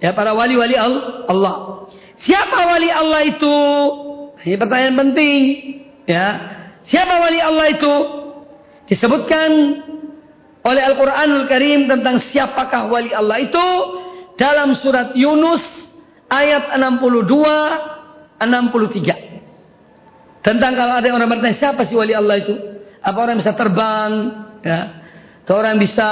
Ya, 0.00 0.12
para 0.12 0.36
wali-wali 0.36 0.76
Allah. 0.76 1.88
Siapa 2.20 2.68
wali 2.68 2.88
Allah 2.92 3.20
itu? 3.24 3.56
Ini 4.44 4.56
pertanyaan 4.60 4.96
penting. 5.08 5.40
Ya. 6.04 6.55
Siapa 6.86 7.14
wali 7.18 7.42
Allah 7.42 7.66
itu? 7.74 7.94
Disebutkan 8.86 9.50
oleh 10.62 10.82
Al-Quranul 10.82 11.50
Karim 11.50 11.90
tentang 11.90 12.22
siapakah 12.30 12.86
wali 12.86 13.10
Allah 13.10 13.42
itu 13.42 13.66
dalam 14.38 14.78
surat 14.78 15.10
Yunus 15.18 15.62
ayat 16.30 16.78
62 16.78 18.38
63. 18.38 20.46
Tentang 20.46 20.78
kalau 20.78 21.02
ada 21.02 21.08
orang 21.10 21.26
bertanya 21.26 21.58
siapa 21.58 21.90
sih 21.90 21.98
wali 21.98 22.14
Allah 22.14 22.38
itu? 22.38 22.54
Apa 23.02 23.18
orang 23.18 23.42
bisa 23.42 23.50
terbang? 23.58 24.10
Ya. 24.62 25.02
Atau 25.42 25.58
orang 25.58 25.78
bisa 25.78 26.10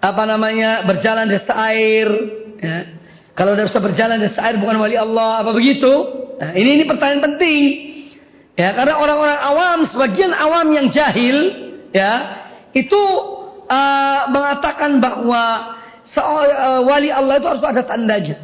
apa 0.00 0.22
namanya 0.24 0.88
berjalan 0.88 1.28
di 1.28 1.36
atas 1.36 1.52
air? 1.52 2.08
Ya. 2.64 2.96
Kalau 3.36 3.52
dia 3.58 3.68
bisa 3.68 3.82
berjalan 3.82 4.24
di 4.24 4.32
atas 4.32 4.40
air 4.40 4.56
bukan 4.56 4.80
wali 4.80 4.96
Allah 4.96 5.44
apa 5.44 5.52
begitu? 5.52 5.92
Nah, 6.40 6.56
ini 6.56 6.80
ini 6.80 6.84
pertanyaan 6.88 7.22
penting. 7.32 7.83
Ya, 8.54 8.70
karena 8.70 8.94
orang-orang 9.02 9.40
awam, 9.42 9.78
sebagian 9.90 10.30
awam 10.30 10.70
yang 10.70 10.86
jahil, 10.94 11.38
ya, 11.90 12.12
itu 12.70 13.02
uh, 13.66 14.30
mengatakan 14.30 15.02
bahwa 15.02 15.74
uh, 16.14 16.80
wali 16.86 17.10
Allah 17.10 17.42
itu 17.42 17.50
harus 17.50 17.66
ada 17.66 17.82
tandanya. 17.82 18.38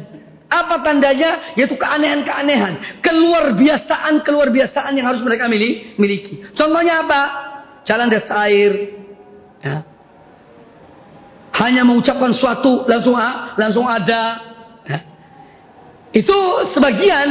Apa 0.51 0.83
tandanya? 0.83 1.55
Yaitu 1.55 1.79
keanehan-keanehan, 1.79 2.99
keluar 2.99 3.55
biasaan, 3.55 4.19
keluar 4.27 4.51
biasaan 4.51 4.91
yang 4.99 5.07
harus 5.07 5.23
mereka 5.23 5.47
miliki. 5.47 6.43
Contohnya 6.59 7.07
apa? 7.07 7.21
Jalan 7.87 8.11
atas 8.11 8.27
air, 8.45 8.71
ya. 9.63 9.79
Hanya 11.55 11.87
mengucapkan 11.87 12.35
suatu 12.35 12.83
langsung 12.83 13.15
langsung 13.55 13.87
ada. 13.87 14.43
Ya. 14.83 14.99
Itu 16.11 16.35
sebagian 16.75 17.27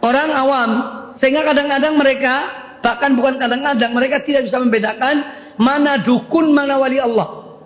orang 0.00 0.28
awam 0.32 0.70
sehingga 1.18 1.42
kadang-kadang 1.42 1.98
mereka, 1.98 2.34
bahkan 2.78 3.18
bukan 3.18 3.42
kadang-kadang, 3.42 3.90
mereka 3.90 4.22
tidak 4.22 4.46
bisa 4.46 4.58
membedakan 4.62 5.16
mana 5.58 6.02
dukun, 6.06 6.54
mana 6.54 6.78
wali 6.78 7.02
Allah. 7.02 7.58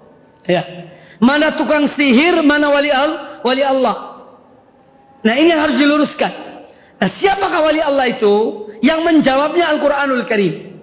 Ya. 0.48 0.62
Mana 1.22 1.54
tukang 1.54 1.92
sihir, 1.94 2.40
mana 2.42 2.72
wali, 2.72 2.90
al, 2.90 3.40
wali 3.44 3.62
Allah. 3.62 4.26
Nah 5.22 5.34
ini 5.38 5.52
harus 5.54 5.78
diluruskan. 5.78 6.32
Nah 6.98 7.08
siapakah 7.20 7.60
wali 7.62 7.78
Allah 7.78 8.10
itu? 8.10 8.34
Yang 8.82 9.00
menjawabnya 9.06 9.70
Al-Quranul 9.78 10.26
Karim. 10.26 10.82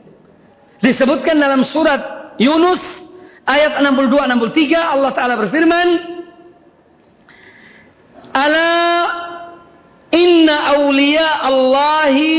Disebutkan 0.79 1.35
dalam 1.35 1.67
surat 1.67 2.31
Yunus 2.39 2.79
ayat 3.43 3.83
62-63 3.83 4.79
Allah 4.79 5.11
Ta'ala 5.11 5.35
berfirman. 5.35 5.87
Ala 8.31 8.69
Inna 10.09 10.73
awliya 10.73 11.27
Allahi 11.45 12.37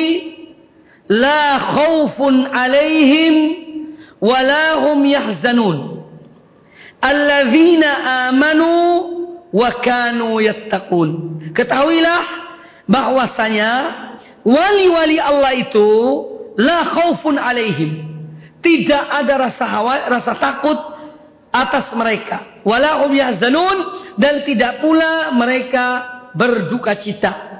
la 1.06 1.42
khawfun 1.58 2.50
alaihim 2.50 3.34
wa 4.18 4.38
la 4.42 4.66
hum 4.86 5.06
yahzanun. 5.06 5.78
Alladzina 7.00 7.90
amanu 8.30 8.74
wa 9.54 9.70
kanu 9.82 10.42
yattaqun. 10.42 11.38
Ketahuilah 11.54 12.22
bahwasanya 12.90 13.72
wali-wali 14.42 15.22
Allah 15.22 15.54
itu 15.54 15.88
la 16.58 16.84
khawfun 16.90 17.38
alaihim. 17.38 18.10
Tidak 18.60 19.04
ada 19.08 19.34
rasa 19.40 19.64
hawa, 19.64 20.10
rasa 20.10 20.36
takut 20.36 20.78
atas 21.48 21.90
mereka. 21.96 22.60
Wala 22.66 23.06
hum 23.06 23.14
yahzanun 23.16 23.78
dan 24.20 24.44
tidak 24.44 24.84
pula 24.84 25.32
mereka 25.32 25.84
berduka 26.36 26.98
cita. 27.00 27.59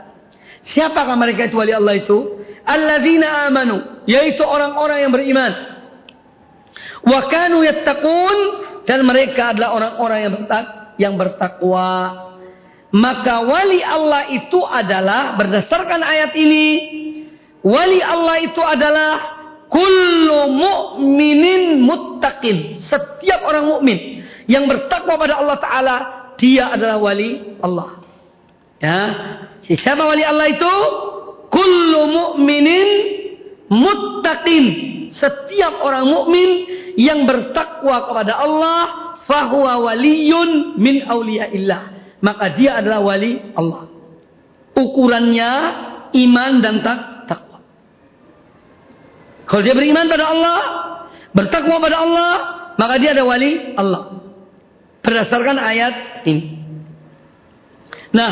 Siapakah 0.61 1.17
mereka 1.17 1.49
itu 1.49 1.57
wali 1.57 1.73
Allah 1.73 1.97
itu? 1.97 2.19
Alladzina 2.65 3.49
amanu, 3.49 4.05
yaitu 4.05 4.45
orang-orang 4.45 5.09
yang 5.09 5.13
beriman. 5.13 5.53
Wa 7.01 7.27
kanu 7.33 7.65
yattaqun 7.65 8.39
dan 8.85 9.01
mereka 9.09 9.57
adalah 9.57 9.73
orang-orang 9.73 10.19
yang 10.29 10.35
yang 11.01 11.15
bertakwa. 11.17 12.29
Maka 12.91 13.47
wali 13.47 13.81
Allah 13.81 14.29
itu 14.35 14.61
adalah 14.67 15.39
berdasarkan 15.39 16.03
ayat 16.03 16.35
ini 16.35 16.67
wali 17.63 18.03
Allah 18.03 18.37
itu 18.43 18.61
adalah 18.61 19.13
kullu 19.71 20.41
mu'minin 20.51 21.81
muttaqin. 21.81 22.83
Setiap 22.91 23.47
orang 23.47 23.65
mukmin 23.71 24.27
yang 24.51 24.67
bertakwa 24.67 25.15
pada 25.17 25.39
Allah 25.39 25.57
taala, 25.63 25.97
dia 26.35 26.75
adalah 26.75 26.99
wali 26.99 27.57
Allah. 27.63 28.00
Ya, 28.81 29.01
Siapa 29.71 30.03
wali 30.03 30.25
Allah 30.25 30.51
itu? 30.51 30.75
Kullu 31.53 32.01
mu'minin 32.11 32.89
muttaqin. 33.71 34.67
Setiap 35.15 35.83
orang 35.85 36.07
mukmin 36.07 36.49
yang 36.99 37.27
bertakwa 37.27 38.09
kepada 38.09 38.41
Allah, 38.41 38.83
fahuwa 39.27 39.79
waliyun 39.91 40.81
min 40.81 41.07
auliyaillah. 41.07 41.99
Maka 42.25 42.57
dia 42.59 42.83
adalah 42.83 43.05
wali 43.05 43.39
Allah. 43.55 43.91
Ukurannya 44.75 45.51
iman 46.15 46.53
dan 46.63 46.75
tak 46.81 46.99
takwa. 47.31 47.59
Kalau 49.45 49.63
dia 49.67 49.75
beriman 49.75 50.07
pada 50.09 50.25
Allah, 50.31 50.59
bertakwa 51.35 51.83
pada 51.83 51.97
Allah, 52.07 52.33
maka 52.79 52.95
dia 53.03 53.13
ada 53.13 53.27
wali 53.27 53.77
Allah. 53.77 54.25
Berdasarkan 55.03 55.59
ayat 55.59 56.25
ini. 56.27 56.60
Nah, 58.11 58.31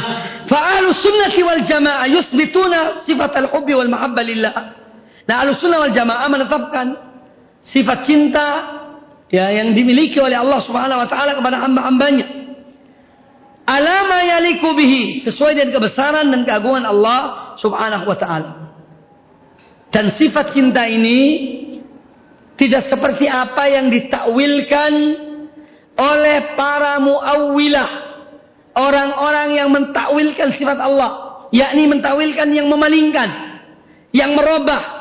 fa'alu 0.51 0.91
sunnati 0.99 1.41
wal 1.47 1.63
jamaah 1.63 2.07
yusbituna 2.11 3.07
sifat 3.07 3.31
al-hubbi 3.39 3.79
wal 3.79 3.87
mahabbah 3.87 4.25
lillah. 4.27 4.55
Nah, 5.31 5.35
ahlus 5.45 5.63
sunnah 5.63 5.87
wal 5.87 5.95
jamaah 5.95 6.27
menetapkan 6.27 6.87
sifat 7.71 8.09
cinta 8.09 8.47
ya 9.31 9.55
yang 9.55 9.77
dimiliki 9.77 10.19
oleh 10.19 10.35
Allah 10.35 10.59
Subhanahu 10.67 10.99
wa 11.05 11.09
taala 11.09 11.39
kepada 11.39 11.63
hamba-hambanya. 11.63 12.27
Alama 13.69 14.25
yaliku 14.25 14.73
bihi 14.73 15.23
sesuai 15.29 15.53
dengan 15.53 15.77
kebesaran 15.77 16.27
dan 16.33 16.43
keagungan 16.43 16.89
Allah 16.89 17.55
Subhanahu 17.61 18.09
wa 18.09 18.17
taala. 18.19 18.51
Dan 19.95 20.17
sifat 20.19 20.57
cinta 20.57 20.89
ini 20.89 21.21
tidak 22.59 22.91
seperti 22.91 23.31
apa 23.31 23.69
yang 23.71 23.93
ditakwilkan 23.93 24.93
oleh 25.95 26.39
para 26.59 26.99
muawwilah 26.99 28.08
orang-orang 28.79 29.59
yang 29.59 29.69
mentakwilkan 29.75 30.55
sifat 30.55 30.79
Allah, 30.79 31.11
yakni 31.51 31.91
mentakwilkan 31.91 32.47
yang 32.55 32.71
memalingkan, 32.71 33.29
yang 34.15 34.39
merubah 34.39 34.99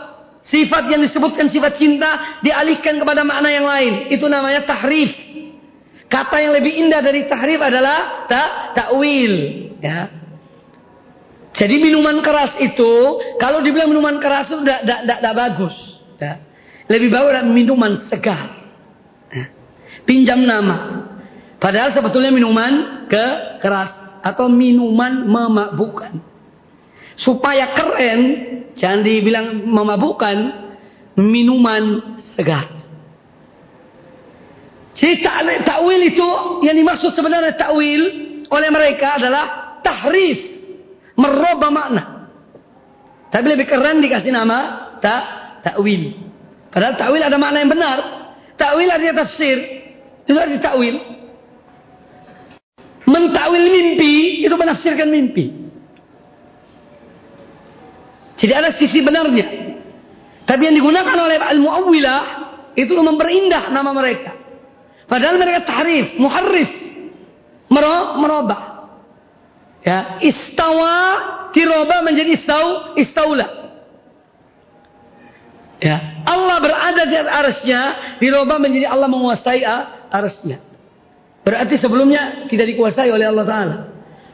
sifat 0.50 0.90
yang 0.90 1.06
disebutkan 1.06 1.52
sifat 1.54 1.78
cinta 1.78 2.42
dialihkan 2.42 2.98
kepada 2.98 3.22
makna 3.22 3.54
yang 3.54 3.70
lain. 3.70 4.10
Itu 4.10 4.26
namanya 4.26 4.66
tahrif. 4.66 5.14
Kata 6.08 6.40
yang 6.40 6.56
lebih 6.56 6.74
indah 6.88 7.04
dari 7.04 7.28
tahrif 7.28 7.60
adalah 7.60 8.26
ta 8.26 8.74
takwil, 8.74 9.34
ya. 9.84 10.08
Jadi 11.58 11.76
minuman 11.82 12.22
keras 12.22 12.54
itu, 12.62 12.94
kalau 13.42 13.66
dibilang 13.66 13.90
minuman 13.90 14.22
keras 14.22 14.46
itu 14.48 14.62
tidak 14.62 15.34
bagus. 15.34 15.74
Ya. 16.22 16.38
Lebih 16.86 17.10
bagus 17.10 17.34
minuman 17.50 18.06
segar. 18.08 18.62
Ya. 19.34 19.46
Pinjam 20.06 20.46
nama. 20.46 21.07
Padahal 21.58 21.90
sebetulnya 21.94 22.30
minuman 22.30 23.06
ke 23.10 23.26
keras 23.62 24.22
atau 24.22 24.46
minuman 24.46 25.26
memabukkan. 25.26 26.14
Supaya 27.18 27.74
keren, 27.74 28.22
jangan 28.78 29.02
dibilang 29.02 29.66
memabukkan, 29.66 30.38
minuman 31.18 32.18
segar. 32.38 32.70
Jadi 34.98 35.22
takwil 35.66 36.02
itu 36.10 36.30
yang 36.66 36.78
dimaksud 36.78 37.14
sebenarnya 37.14 37.58
takwil 37.58 38.02
oleh 38.50 38.70
mereka 38.70 39.18
adalah 39.18 39.78
tahrif, 39.82 40.40
merubah 41.18 41.70
makna. 41.74 42.04
Tapi 43.34 43.46
lebih 43.50 43.66
keren 43.66 44.02
dikasih 44.02 44.30
nama 44.34 44.90
tak 45.02 45.22
takwil. 45.66 46.14
Padahal 46.70 46.96
takwil 47.02 47.22
ada 47.22 47.38
makna 47.42 47.66
yang 47.66 47.72
benar. 47.74 47.98
Takwil 48.58 48.90
artinya 48.90 49.26
tafsir. 49.26 49.58
Itu 50.26 50.38
arti 50.38 50.58
takwil. 50.62 51.17
Mentakwil 53.08 53.72
mimpi 53.72 54.44
itu 54.44 54.52
menafsirkan 54.52 55.08
mimpi. 55.08 55.48
Jadi 58.38 58.52
ada 58.52 58.76
sisi 58.76 59.00
benarnya. 59.00 59.48
Tapi 60.44 60.62
yang 60.68 60.76
digunakan 60.76 61.16
oleh 61.16 61.40
al-muawwilah 61.40 62.24
itu 62.76 62.92
memperindah 62.92 63.72
nama 63.72 63.96
mereka. 63.96 64.36
Padahal 65.08 65.40
mereka 65.40 65.64
tahrif, 65.64 66.20
muharrif. 66.20 66.70
Merubah. 67.72 68.92
Ya, 69.88 70.20
istawa 70.20 70.96
diroba 71.56 72.04
menjadi 72.04 72.44
istau, 72.44 72.96
istaula. 73.00 73.48
Ya, 75.80 76.24
Allah 76.28 76.58
berada 76.60 77.08
di 77.08 77.16
atas 77.16 77.32
arasnya, 77.32 77.82
dirubah 78.20 78.60
menjadi 78.60 78.92
Allah 78.92 79.08
menguasai 79.08 79.64
arasnya. 80.12 80.60
Berarti 81.48 81.80
sebelumnya 81.80 82.44
tidak 82.52 82.76
dikuasai 82.76 83.08
oleh 83.08 83.32
Allah 83.32 83.46
Taala. 83.48 83.78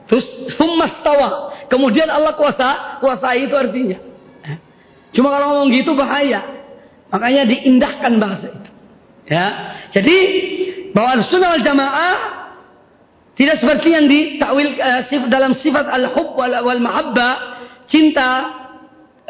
Terus 0.10 0.26
summastawa. 0.58 1.54
Kemudian 1.70 2.10
Allah 2.10 2.34
kuasa, 2.34 2.98
kuasai 2.98 3.46
itu 3.46 3.54
artinya. 3.54 4.02
Ya. 4.42 4.58
Cuma 5.14 5.30
kalau 5.30 5.54
ngomong 5.54 5.70
gitu 5.78 5.94
bahaya. 5.94 6.42
Makanya 7.14 7.46
diindahkan 7.46 8.18
bahasa 8.18 8.50
itu. 8.50 8.70
Ya. 9.30 9.46
Jadi 9.94 10.18
bahwa 10.98 11.22
sunnah 11.30 11.54
wal 11.54 11.62
jamaah 11.62 12.16
tidak 13.38 13.62
seperti 13.62 13.94
yang 13.94 14.10
ditakwil 14.10 14.74
uh, 14.74 15.30
dalam 15.30 15.54
sifat 15.62 15.86
al-hub 15.94 16.34
wal, 16.34 16.50
wal 16.50 16.82
mahabbah, 16.82 17.34
cinta 17.94 18.30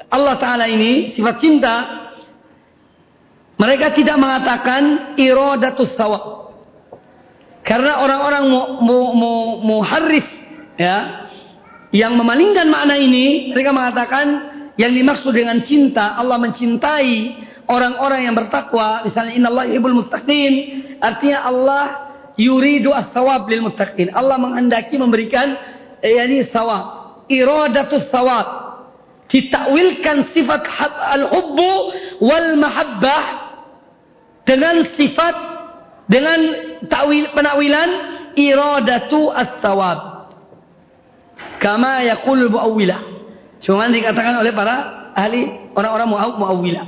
Allah 0.08 0.40
Ta'ala 0.40 0.72
ini, 0.72 1.12
sifat 1.20 1.36
cinta, 1.44 1.76
mereka 3.60 3.92
tidak 3.92 4.16
mengatakan 4.16 5.16
iradatus 5.20 5.92
sawa. 6.00 6.43
Karena 7.64 8.04
orang-orang 8.04 8.44
mu, 8.52 8.62
mu, 8.84 8.98
mu, 9.16 9.34
muharrif, 9.64 10.28
ya, 10.76 11.28
yang 11.96 12.20
memalingkan 12.20 12.68
makna 12.68 13.00
ini, 13.00 13.56
mereka 13.56 13.72
mengatakan 13.72 14.26
yang 14.76 14.92
dimaksud 14.92 15.32
dengan 15.32 15.64
cinta, 15.64 16.20
Allah 16.20 16.36
mencintai 16.44 17.14
orang-orang 17.72 18.28
yang 18.28 18.36
bertakwa, 18.36 19.08
misalnya 19.08 19.40
innallaha 19.40 19.68
yuhibbul 19.72 19.96
muttaqin, 20.04 20.54
artinya 21.00 21.40
Allah 21.48 21.84
yuridu 22.36 22.92
as-sawab 22.92 23.48
lil 23.48 23.64
muttaqin. 23.64 24.12
Allah 24.12 24.36
menghendaki 24.42 24.98
memberikan 25.00 25.56
eh, 26.02 26.20
yani 26.20 26.50
sawab, 26.52 27.26
iradatus 27.30 28.10
sawab. 28.10 28.62
Ditakwilkan 29.30 30.30
sifat 30.36 30.62
al-hubbu 31.18 31.72
wal 32.22 32.54
mahabbah 32.60 33.24
dengan 34.46 34.94
sifat 34.94 35.53
dengan 36.14 36.40
takwil 36.86 37.34
penakwilan 37.34 37.90
iradatu 38.38 39.34
as-sawab. 39.34 40.30
Kama 41.58 42.06
yaqul 42.06 42.54
muawwilah. 42.54 43.02
Cuma 43.66 43.90
dikatakan 43.90 44.38
oleh 44.38 44.54
para 44.54 45.10
ahli 45.18 45.74
orang-orang 45.74 46.38
muawwilah. 46.38 46.86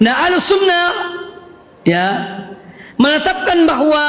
Nah, 0.00 0.14
al-sunnah 0.26 0.86
ya 1.86 2.06
menetapkan 2.98 3.62
bahwa 3.68 4.04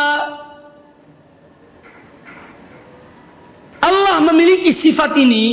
Allah 3.82 4.18
memiliki 4.34 4.82
sifat 4.82 5.14
ini 5.20 5.46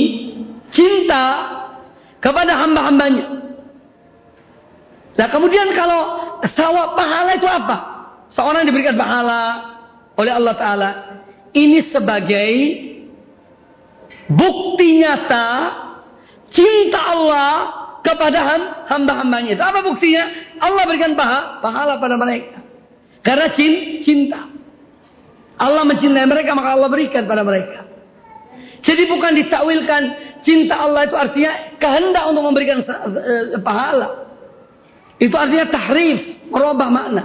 cinta 0.73 1.25
kepada 2.17 2.65
hamba-hambanya. 2.65 3.39
Nah 5.17 5.27
kemudian 5.27 5.75
kalau 5.75 6.28
sawab 6.55 6.95
pahala 6.95 7.35
itu 7.35 7.47
apa? 7.47 7.77
Seorang 8.31 8.63
diberikan 8.63 8.95
pahala 8.95 9.41
oleh 10.15 10.31
Allah 10.31 10.55
Ta'ala. 10.55 10.89
Ini 11.49 11.89
sebagai 11.89 12.51
bukti 14.29 15.01
nyata 15.01 15.47
cinta 16.53 16.99
Allah 16.99 17.51
kepada 18.05 18.39
hamba-hambanya. 18.85 19.57
Itu 19.57 19.63
apa 19.65 19.81
buktinya? 19.81 20.55
Allah 20.61 20.83
berikan 20.85 21.17
pahala, 21.17 21.59
pahala 21.59 21.93
pada 21.97 22.15
mereka. 22.15 22.61
Karena 23.25 23.51
cinta. 24.05 24.47
Allah 25.59 25.83
mencintai 25.83 26.23
mereka 26.23 26.55
maka 26.55 26.79
Allah 26.79 26.87
berikan 26.87 27.27
pada 27.27 27.43
mereka. 27.43 27.83
Jadi 28.79 29.11
bukan 29.11 29.35
ditakwilkan 29.43 30.01
cinta 30.39 30.79
Allah 30.79 31.03
itu 31.03 31.15
artinya 31.19 31.51
kehendak 31.75 32.23
untuk 32.31 32.43
memberikan 32.47 32.79
eh, 32.79 33.59
pahala. 33.59 34.28
Itu 35.19 35.35
artinya 35.35 35.67
tahrif, 35.67 36.47
merubah 36.47 36.87
makna. 36.87 37.23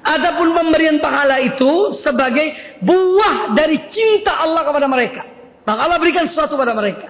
Adapun 0.00 0.56
pemberian 0.56 1.00
pahala 1.00 1.40
itu 1.44 1.96
sebagai 2.00 2.78
buah 2.80 3.52
dari 3.52 3.80
cinta 3.92 4.40
Allah 4.40 4.64
kepada 4.64 4.88
mereka. 4.88 5.22
Maka 5.64 5.80
Allah 5.88 5.98
berikan 6.00 6.24
sesuatu 6.28 6.56
pada 6.56 6.72
mereka. 6.72 7.08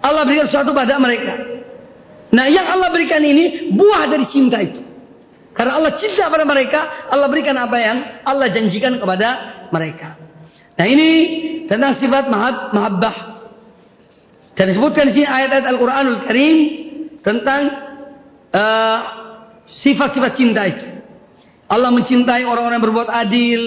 Allah 0.00 0.24
berikan 0.24 0.48
sesuatu 0.48 0.72
pada 0.72 0.96
mereka. 0.96 1.36
Nah 2.32 2.46
yang 2.48 2.64
Allah 2.64 2.88
berikan 2.88 3.20
ini 3.20 3.72
buah 3.76 4.08
dari 4.08 4.24
cinta 4.32 4.56
itu. 4.64 4.80
Karena 5.52 5.76
Allah 5.76 6.00
cinta 6.00 6.32
pada 6.32 6.48
mereka, 6.48 7.12
Allah 7.12 7.28
berikan 7.28 7.52
apa 7.60 7.76
yang 7.76 7.96
Allah 8.24 8.48
janjikan 8.48 8.96
kepada 8.96 9.28
mereka. 9.68 10.16
Nah 10.80 10.86
ini 10.88 11.08
tentang 11.68 12.00
sifat 12.00 12.32
mahab, 12.32 12.72
mahabbah. 12.72 13.16
Dan 14.60 14.76
disebutkan 14.76 15.08
di 15.08 15.16
sini 15.16 15.24
ayat-ayat 15.24 15.72
Al-Quranul 15.72 16.20
Karim 16.28 16.56
tentang 17.24 17.60
uh, 18.52 18.98
sifat-sifat 19.80 20.32
uh, 20.32 20.36
cinta 20.36 20.68
itu. 20.68 20.84
Allah 21.64 21.88
mencintai 21.88 22.44
orang-orang 22.44 22.76
yang 22.76 22.84
berbuat 22.92 23.08
adil. 23.08 23.62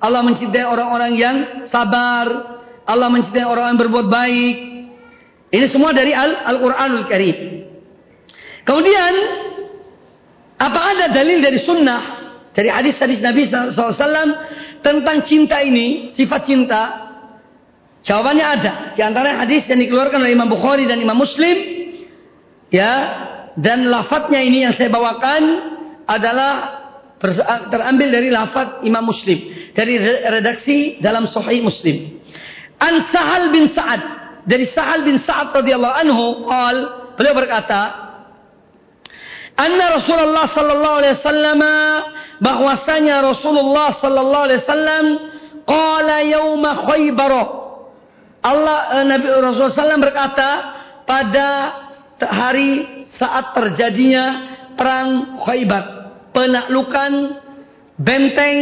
Allah 0.00 0.24
mencintai 0.24 0.64
orang-orang 0.64 1.12
yang 1.20 1.36
sabar. 1.68 2.56
Allah 2.88 3.12
mencintai 3.12 3.44
orang-orang 3.44 3.76
yang 3.76 3.82
berbuat 3.84 4.08
baik. 4.08 4.56
Ini 5.52 5.66
semua 5.68 5.92
dari 5.92 6.16
Al-Quranul 6.16 7.04
Karim. 7.12 7.36
Kemudian 8.64 9.12
apa 10.56 10.80
ada 10.96 11.12
dalil 11.12 11.44
dari 11.44 11.60
sunnah, 11.60 12.02
dari 12.56 12.72
hadis-hadis 12.72 13.20
Nabi 13.20 13.52
SAW 13.52 14.32
tentang 14.80 15.28
cinta 15.28 15.60
ini, 15.60 16.16
sifat 16.16 16.48
cinta? 16.48 17.01
Jawabannya 18.02 18.46
ada. 18.46 18.72
Di 18.98 19.02
antara 19.02 19.38
hadis 19.42 19.66
yang 19.70 19.78
dikeluarkan 19.78 20.18
oleh 20.18 20.34
Imam 20.34 20.50
Bukhari 20.50 20.90
dan 20.90 20.98
Imam 20.98 21.14
Muslim, 21.14 21.56
ya, 22.72 22.92
dan 23.54 23.86
lafadznya 23.86 24.40
ini 24.42 24.66
yang 24.66 24.74
saya 24.74 24.90
bawakan 24.90 25.42
adalah 26.08 26.82
terambil 27.70 28.08
dari 28.10 28.28
lafadz 28.34 28.82
Imam 28.82 29.06
Muslim 29.06 29.70
dari 29.76 29.94
redaksi 30.26 30.98
dalam 30.98 31.30
Sahih 31.30 31.62
Muslim. 31.62 32.18
An 32.82 33.06
Sahal 33.14 33.54
bin 33.54 33.70
Sa'ad 33.70 34.02
dari 34.42 34.66
Sahal 34.74 35.06
bin 35.06 35.22
Sa'ad 35.22 35.54
radhiyallahu 35.54 35.96
anhu 36.02 36.22
qal 36.50 36.76
beliau 37.14 37.38
berkata 37.38 37.80
Anna 39.54 40.00
Rasulullah 40.00 40.50
sallallahu 40.50 40.98
alaihi 40.98 41.16
wasallam 41.22 41.62
bahwasanya 42.42 43.16
Rasulullah 43.22 43.88
sallallahu 44.00 44.44
alaihi 44.48 44.60
wasallam 44.66 45.04
qala 45.68 46.16
yauma 46.26 46.70
Khaybar. 46.88 47.61
Allah 48.42 48.78
eh, 49.00 49.04
Nabi 49.06 49.26
Rasulullah 49.30 49.70
SAW 49.70 50.02
berkata 50.02 50.50
pada 51.06 51.48
hari 52.18 53.06
saat 53.14 53.54
terjadinya 53.54 54.24
perang 54.74 55.38
Khaybar, 55.46 55.84
penaklukan 56.34 57.12
benteng 58.02 58.58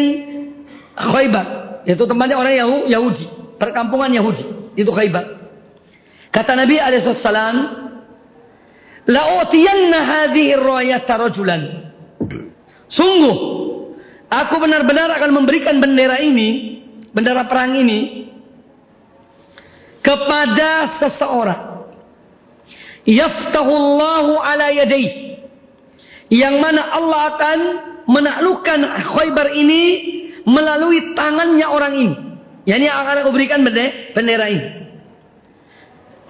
Khaybar, 0.97 1.47
yaitu 1.89 2.05
tempatnya 2.05 2.37
orang 2.37 2.87
Yahudi, 2.89 3.57
perkampungan 3.57 4.13
Yahudi, 4.13 4.77
itu 4.77 4.91
Khaybar. 4.93 5.41
Kata 6.31 6.53
Nabi 6.55 6.77
alaihissalam, 6.77 7.57
La'utiyanna 9.11 9.99
hadhihi 10.05 10.61
rayata 10.61 11.17
rajulan. 11.17 11.63
Sungguh, 12.93 13.37
aku 14.29 14.55
benar-benar 14.61 15.09
akan 15.17 15.31
memberikan 15.41 15.81
bendera 15.81 16.21
ini, 16.21 16.83
bendera 17.11 17.49
perang 17.49 17.75
ini, 17.81 18.20
kepada 20.01 21.01
seseorang. 21.01 21.63
Yaftahullahu 23.09 24.37
ala 24.41 24.73
yadayh. 24.73 25.41
Yang 26.31 26.57
mana 26.63 26.83
Allah 26.95 27.21
akan 27.35 27.59
menaklukkan 28.07 28.81
Khaybar 29.17 29.57
ini 29.57 29.83
melalui 30.47 31.17
tangannya 31.17 31.67
orang 31.67 31.95
ini. 31.97 32.15
Yani 32.69 32.87
yang 32.87 32.99
akan 33.03 33.25
aku 33.25 33.31
berikan 33.35 33.65
bendera 33.65 34.47
ini. 34.47 34.67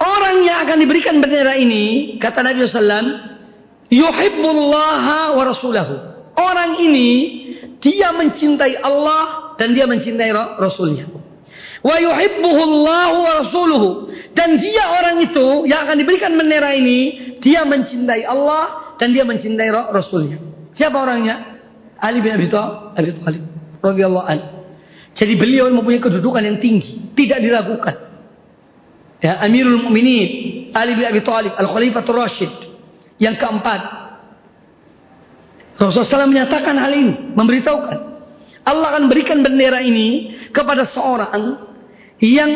Orang 0.01 0.41
yang 0.41 0.65
akan 0.65 0.77
diberikan 0.81 1.21
bendera 1.21 1.53
ini, 1.61 2.17
kata 2.17 2.41
Nabi 2.41 2.65
SAW, 2.65 3.05
yuhibbullaha 3.93 5.37
wa 5.37 5.43
rasulahu. 5.45 5.95
Orang 6.33 6.81
ini, 6.81 7.09
dia 7.77 8.09
mencintai 8.09 8.81
Allah 8.81 9.53
dan 9.61 9.77
dia 9.77 9.85
mencintai 9.85 10.33
Rasulnya. 10.57 11.20
Wa 11.81 11.97
yuhibbuhullahu 11.97 13.15
wa 13.25 13.31
rasuluhu. 13.41 13.89
Dan 14.37 14.61
dia 14.61 14.85
orang 14.85 15.17
itu 15.25 15.65
yang 15.65 15.89
akan 15.89 15.97
diberikan 15.97 16.31
bendera 16.37 16.77
ini, 16.77 17.33
dia 17.41 17.65
mencintai 17.65 18.21
Allah 18.21 18.95
dan 19.01 19.11
dia 19.17 19.25
mencintai 19.25 19.69
Rasulnya. 19.89 20.37
Siapa 20.77 20.93
orangnya? 20.93 21.57
Ali 21.97 22.21
bin 22.21 22.37
Abi 22.37 22.47
Thalib 22.49 23.45
radhiyallahu 23.81 24.25
anhu. 24.29 24.47
Jadi 25.17 25.33
beliau 25.35 25.67
mempunyai 25.73 25.99
kedudukan 25.99 26.41
yang 26.45 26.57
tinggi, 26.61 27.11
tidak 27.17 27.41
diragukan. 27.43 27.95
Ya, 29.21 29.37
Amirul 29.43 29.85
Mukminin 29.85 30.71
Ali 30.73 30.95
bin 30.97 31.05
Abi 31.05 31.21
Thalib 31.25 31.53
Al-Khalifatul 31.57 32.17
Rashid. 32.17 32.53
Yang 33.21 33.37
keempat, 33.37 33.81
Rasulullah 35.77 36.25
SAW 36.25 36.29
menyatakan 36.29 36.73
hal 36.77 36.93
ini, 36.93 37.13
memberitahukan. 37.37 37.99
Allah 38.65 38.87
akan 38.97 39.09
berikan 39.09 39.41
bendera 39.41 39.81
ini 39.81 40.37
kepada 40.53 40.89
seorang 40.89 41.29
yang 42.21 42.51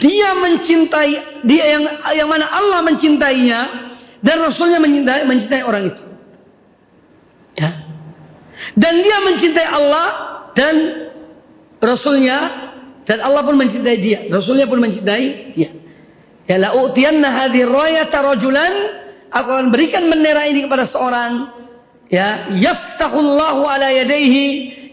dia 0.00 0.30
mencintai 0.32 1.44
dia 1.44 1.64
yang 1.76 1.84
yang 2.16 2.28
mana 2.30 2.48
Allah 2.48 2.80
mencintainya 2.82 3.60
dan 4.24 4.36
Rasulnya 4.42 4.80
mencintai 4.80 5.22
mencintai 5.28 5.62
orang 5.62 5.82
itu. 5.92 6.02
Ya. 7.58 7.70
Dan 8.74 8.94
dia 9.04 9.18
mencintai 9.22 9.68
Allah 9.68 10.06
dan 10.56 10.74
Rasulnya 11.78 12.38
dan 13.06 13.18
Allah 13.22 13.42
pun 13.46 13.54
mencintai 13.54 13.96
dia. 14.00 14.18
Rasulnya 14.32 14.66
pun 14.66 14.80
mencintai 14.82 15.26
dia. 15.54 15.70
Ya 16.48 16.56
la 16.56 16.72
utiyanna 16.80 17.28
hadhihi 17.44 17.68
rayata 17.68 18.24
rajulan 18.24 18.72
aku 19.28 19.48
akan 19.52 19.68
berikan 19.68 20.08
bendera 20.08 20.48
ini 20.48 20.64
kepada 20.64 20.88
seorang 20.88 21.52
ya 22.08 22.48
yaftahullahu 22.56 23.68
ala 23.68 23.92
yadayhi 23.92 24.46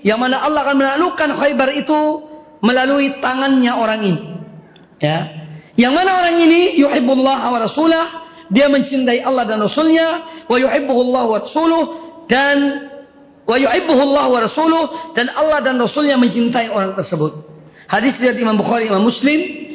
yang 0.03 0.19
mana 0.19 0.43
Allah 0.43 0.67
akan 0.67 0.75
menaklukkan 0.75 1.29
Khaybar 1.39 1.69
itu 1.79 1.99
melalui 2.65 3.21
tangannya 3.21 3.71
orang 3.78 4.01
ini. 4.01 4.21
Ya. 4.97 5.45
Yang 5.78 5.93
mana 5.93 6.12
orang 6.17 6.36
ini 6.41 6.82
yuhibbullah 6.82 7.39
wa 7.54 7.60
rasulah, 7.62 8.06
dia 8.49 8.65
mencintai 8.65 9.21
Allah 9.21 9.45
dan 9.45 9.62
Rasulnya, 9.62 10.08
wa 10.49 10.58
yuhibbuhullah 10.58 11.23
wa 11.30 11.38
rasuluh 11.45 11.84
dan 12.25 12.58
wa 13.45 13.54
yuhibbuhullah 13.60 14.25
wa 14.34 14.39
rasuluh 14.41 15.13
dan 15.13 15.30
Allah 15.30 15.62
dan 15.62 15.78
Rasulnya 15.78 16.17
mencintai 16.17 16.73
orang 16.73 16.97
tersebut. 16.97 17.45
Hadis 17.86 18.17
dari 18.17 18.41
Imam 18.41 18.58
Bukhari, 18.58 18.89
Imam 18.89 19.06
Muslim 19.06 19.65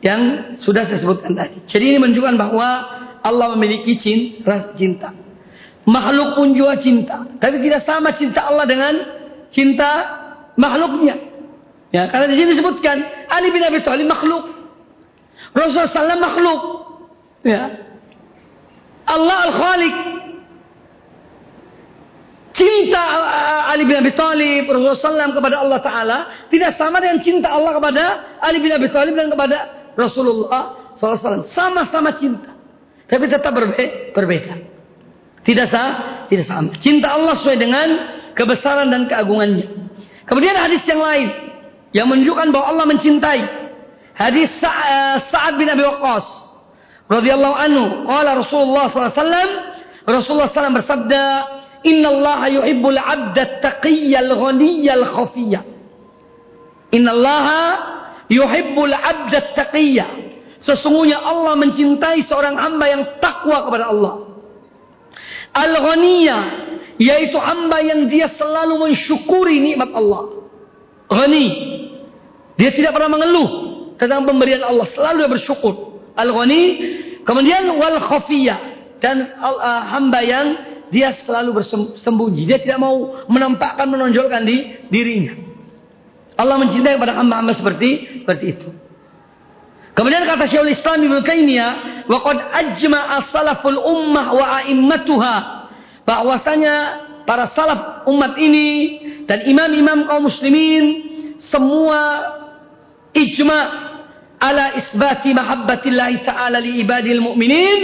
yang 0.00 0.56
sudah 0.64 0.88
saya 0.88 0.96
sebutkan 1.04 1.36
tadi. 1.36 1.60
Jadi 1.68 1.84
ini 1.92 1.98
menunjukkan 2.00 2.40
bahwa 2.40 2.68
Allah 3.20 3.52
memiliki 3.52 4.00
cinta, 4.00 4.72
cinta. 4.80 5.12
Makhluk 5.84 6.40
pun 6.40 6.56
juga 6.56 6.80
cinta. 6.80 7.28
Tapi 7.36 7.60
tidak 7.60 7.84
sama 7.84 8.16
cinta 8.16 8.48
Allah 8.48 8.64
dengan 8.64 8.94
cinta 9.52 9.90
makhluknya. 10.56 11.29
Ya, 11.90 12.06
karena 12.06 12.30
di 12.30 12.38
sini 12.38 12.54
disebutkan 12.54 13.02
Ali 13.26 13.50
bin 13.50 13.62
Abi 13.66 13.82
Thalib 13.82 14.06
makhluk. 14.06 14.46
Rasulullah 15.50 15.90
SAW 15.90 16.22
makhluk. 16.22 16.60
Ya. 17.42 17.62
Allah 19.10 19.36
Al-Khaliq. 19.50 19.96
Cinta 22.54 23.02
Ali 23.70 23.86
bin 23.86 23.98
Abi 23.98 24.14
Thalib 24.14 24.70
Rasulullah 24.70 25.26
SAW 25.26 25.38
kepada 25.38 25.56
Allah 25.62 25.80
Ta'ala 25.82 26.18
tidak 26.50 26.74
sama 26.74 26.98
dengan 26.98 27.22
cinta 27.22 27.46
Allah 27.50 27.78
kepada 27.78 28.04
Ali 28.42 28.58
bin 28.62 28.70
Abi 28.70 28.90
Thalib 28.90 29.18
dan 29.18 29.30
kepada 29.30 29.90
Rasulullah 29.98 30.94
SAW. 30.94 31.50
Sama-sama 31.50 32.14
cinta. 32.22 32.54
Tapi 33.10 33.26
tetap 33.26 33.50
berbe 33.50 34.14
berbeda. 34.14 34.54
Tidak 35.42 35.66
sama, 35.72 36.28
tidak 36.30 36.46
sama. 36.46 36.70
Cinta 36.78 37.10
Allah 37.10 37.34
sesuai 37.34 37.58
dengan 37.58 37.88
kebesaran 38.38 38.86
dan 38.92 39.10
keagungannya. 39.10 39.66
Kemudian 40.28 40.54
hadis 40.54 40.84
yang 40.86 41.02
lain 41.02 41.49
yang 41.90 42.06
menunjukkan 42.06 42.48
bahwa 42.54 42.66
Allah 42.70 42.86
mencintai. 42.86 43.40
Hadis 44.14 44.52
eh, 44.60 45.16
Sa'ad 45.32 45.56
bin 45.56 45.66
Abi 45.66 45.82
Waqqas 45.82 46.26
radhiyallahu 47.10 47.56
anhu, 47.56 47.84
qala 48.06 48.38
Rasulullah 48.38 48.92
SAW, 48.92 49.50
Rasulullah 50.06 50.50
SAW 50.52 50.76
bersabda, 50.76 51.22
"Inna 51.88 52.08
Allah 52.14 52.40
yuhibbul 52.60 52.98
'abda 53.00 53.40
at-taqiyyal 53.40 54.30
ghaniyyal 54.30 55.04
khafiyya." 55.08 55.60
Inna 56.94 57.10
Allah 57.10 57.46
yuhibbul 58.30 58.94
'abda 58.94 59.36
at-taqiyya. 59.50 60.06
Sesungguhnya 60.60 61.18
Allah 61.24 61.56
mencintai 61.56 62.28
seorang 62.28 62.54
hamba 62.60 62.84
yang 62.86 63.02
takwa 63.18 63.64
kepada 63.66 63.88
Allah. 63.88 64.14
Al-ghaniyya 65.50 66.38
yaitu 67.00 67.40
hamba 67.40 67.80
yang 67.80 68.06
dia 68.12 68.28
selalu 68.36 68.76
mensyukuri 68.86 69.56
nikmat 69.58 69.88
Allah. 69.96 70.39
Ghani 71.10 71.46
dia 72.60 72.70
tidak 72.76 72.92
pernah 72.92 73.16
mengeluh 73.16 73.48
tentang 73.96 74.28
pemberian 74.28 74.60
Allah, 74.60 74.84
selalu 74.92 75.32
bersyukur. 75.32 75.74
Al-Ghani, 76.12 76.62
kemudian 77.24 77.72
wal 77.80 77.96
khafiyah 78.04 78.58
dan 79.00 79.32
uh, 79.40 79.82
hamba 79.96 80.20
yang 80.20 80.46
dia 80.92 81.16
selalu 81.24 81.64
bersembunyi. 81.64 82.44
Dia 82.44 82.60
tidak 82.60 82.76
mau 82.76 83.24
menampakkan, 83.32 83.88
menonjolkan 83.88 84.44
di 84.44 84.76
dirinya. 84.92 85.32
Allah 86.36 86.60
mencintai 86.60 87.00
kepada 87.00 87.16
hamba-hamba 87.16 87.56
seperti 87.56 88.20
seperti 88.24 88.44
itu. 88.52 88.68
Kemudian 89.96 90.24
kata 90.28 90.48
Syekhul 90.48 90.72
Islam 90.72 91.00
Ibnu 91.00 91.20
Taimiyah, 91.24 91.72
"Wa 92.08 92.18
qad 92.20 92.38
ajma'a 92.40 93.16
salaful 93.32 93.80
ummah 93.80 94.26
wa 94.36 94.46
a'immatuha." 94.60 95.34
Bahwasanya 96.04 96.74
para 97.28 97.52
salaf 97.52 98.08
umat 98.08 98.36
ini 98.40 98.66
dan 99.30 99.46
imam-imam 99.46 100.10
kaum 100.10 100.26
muslimin 100.26 100.84
semua 101.54 102.34
ijma 103.14 103.60
ala 104.42 104.74
isbati 104.74 105.30
mahabbatillah 105.30 106.10
ta'ala 106.26 106.58
li 106.58 106.82
ibadil 106.82 107.22
mu'minin 107.22 107.78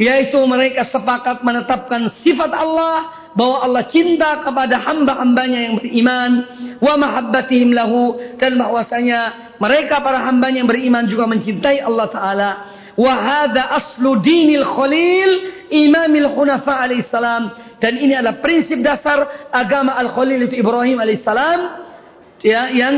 yaitu 0.00 0.40
mereka 0.48 0.88
sepakat 0.88 1.44
menetapkan 1.44 2.08
sifat 2.24 2.48
Allah 2.56 3.28
bahwa 3.36 3.68
Allah 3.68 3.84
cinta 3.92 4.40
kepada 4.40 4.80
hamba-hambanya 4.80 5.58
yang 5.68 5.74
beriman 5.76 6.30
wa 6.80 6.94
mahabbatihim 6.96 7.74
lahu 7.74 8.16
dan 8.40 8.56
bahwasanya 8.56 9.52
mereka 9.60 10.00
para 10.00 10.24
hambanya 10.24 10.64
yang 10.64 10.70
beriman 10.70 11.04
juga 11.04 11.26
mencintai 11.28 11.82
Allah 11.82 12.06
taala. 12.08 12.50
Wa 12.98 13.14
hadza 13.14 13.62
aslu 13.78 14.22
dinil 14.22 14.64
khalil 14.64 15.30
imamil 15.70 16.30
hunafa 16.34 16.82
alaihissalam 16.86 17.67
dan 17.78 17.94
ini 17.94 18.14
adalah 18.18 18.42
prinsip 18.42 18.82
dasar 18.82 19.50
agama 19.54 19.94
al 19.94 20.10
khalil 20.10 20.50
itu 20.50 20.58
Ibrahim 20.58 20.98
alaihissalam 20.98 21.60
ya 22.42 22.74
yang 22.74 22.94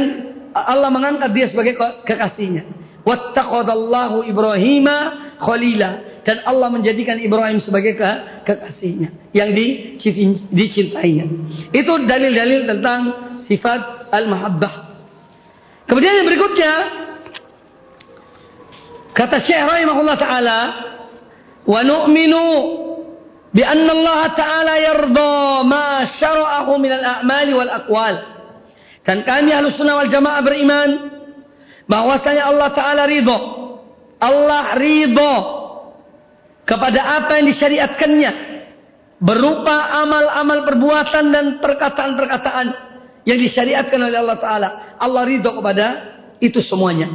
Allah 0.56 0.90
mengangkat 0.90 1.30
dia 1.30 1.46
sebagai 1.52 1.78
kekasihnya. 2.04 2.66
Wattaqadallahu 3.00 4.28
Ibrahim 4.28 4.86
khalila 5.40 5.90
dan 6.24 6.44
Allah 6.44 6.68
menjadikan 6.68 7.16
Ibrahim 7.16 7.60
sebagai 7.64 7.96
ke 7.96 8.10
kekasihnya 8.44 9.32
yang 9.32 9.56
dicintainya. 10.52 11.24
Itu 11.72 11.92
dalil-dalil 12.04 12.68
tentang 12.68 13.00
sifat 13.48 14.12
al-mahabbah. 14.12 14.74
Kemudian 15.88 16.22
yang 16.22 16.26
berikutnya 16.28 16.72
kata 19.16 19.36
Syekh 19.42 19.64
rahimahullah 19.64 20.16
taala 20.20 20.58
wa 21.64 21.80
nu'minu 21.80 22.44
Allah 23.50 24.20
taala 24.38 24.74
yarda 24.78 25.66
ma 25.66 26.06
syara'ahu 26.06 26.78
min 26.78 26.92
al-a'mali 26.94 27.52
wal 27.54 27.72
aqwal. 27.82 28.14
Dan 29.02 29.26
kami 29.26 29.50
ahlu 29.50 29.74
sunnah 29.74 29.98
wal 29.98 30.12
jamaah 30.12 30.40
beriman 30.44 30.90
bahwasanya 31.90 32.46
Allah 32.46 32.68
Ta'ala 32.70 33.02
ridho. 33.10 33.38
Allah 34.22 34.78
ridho 34.78 35.34
kepada 36.62 37.00
apa 37.18 37.42
yang 37.42 37.50
disyariatkannya. 37.50 38.32
Berupa 39.20 40.00
amal-amal 40.00 40.64
perbuatan 40.64 41.24
dan 41.28 41.46
perkataan-perkataan 41.60 42.66
yang 43.26 43.38
disyariatkan 43.40 43.98
oleh 43.98 44.16
Allah 44.22 44.38
Ta'ala. 44.38 44.68
Allah 44.96 45.22
ridho 45.26 45.50
kepada 45.58 45.86
itu 46.38 46.62
semuanya. 46.62 47.10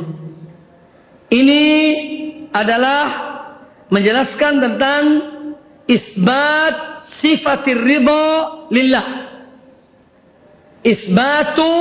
Ini 1.31 1.63
adalah 2.53 3.03
menjelaskan 3.89 4.53
tentang 4.61 5.03
isbat 5.85 6.75
sifatir 7.21 7.77
ridho 7.77 8.23
lillah 8.73 9.25
isbatu 10.85 11.73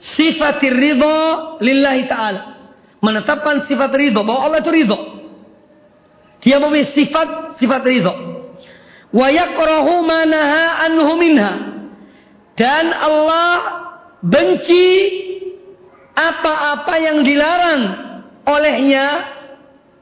sifatir 0.00 0.72
ridho 0.72 1.58
lillahi 1.60 2.06
ta'ala. 2.06 2.42
Menetapkan 3.02 3.66
sifat 3.66 3.90
ridho. 3.96 4.22
Bahwa 4.22 4.46
Allah 4.48 4.60
itu 4.62 4.72
ridho. 4.72 4.98
Dia 6.40 6.56
memiliki 6.62 7.04
sifat, 7.04 7.58
sifat 7.60 7.82
ridho. 7.84 8.14
Wa 9.10 9.28
yakrahu 9.28 10.06
manaha 10.06 10.86
anhu 10.88 11.12
minha. 11.18 11.52
Dan 12.54 12.92
Allah 12.92 13.52
benci 14.20 14.88
apa-apa 16.12 16.94
yang 17.00 17.24
dilarang 17.24 17.82
olehnya 18.44 19.06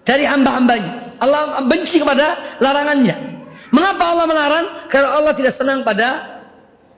dari 0.03 0.27
hamba-hambanya. 0.27 1.08
Allah 1.19 1.63
benci 1.67 1.99
kepada 1.99 2.59
larangannya. 2.63 3.39
Mengapa 3.69 4.05
Allah 4.17 4.27
melarang? 4.27 4.67
Karena 4.89 5.09
Allah 5.21 5.33
tidak 5.37 5.55
senang 5.61 5.85
pada 5.85 6.41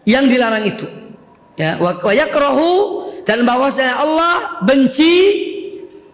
yang 0.06 0.30
dilarang 0.30 0.64
itu. 0.70 0.86
Ya, 1.58 1.76
wa 1.76 1.98
yakrahu 1.98 2.70
dan 3.28 3.44
bahwasanya 3.44 3.94
Allah 4.00 4.34
benci 4.64 5.16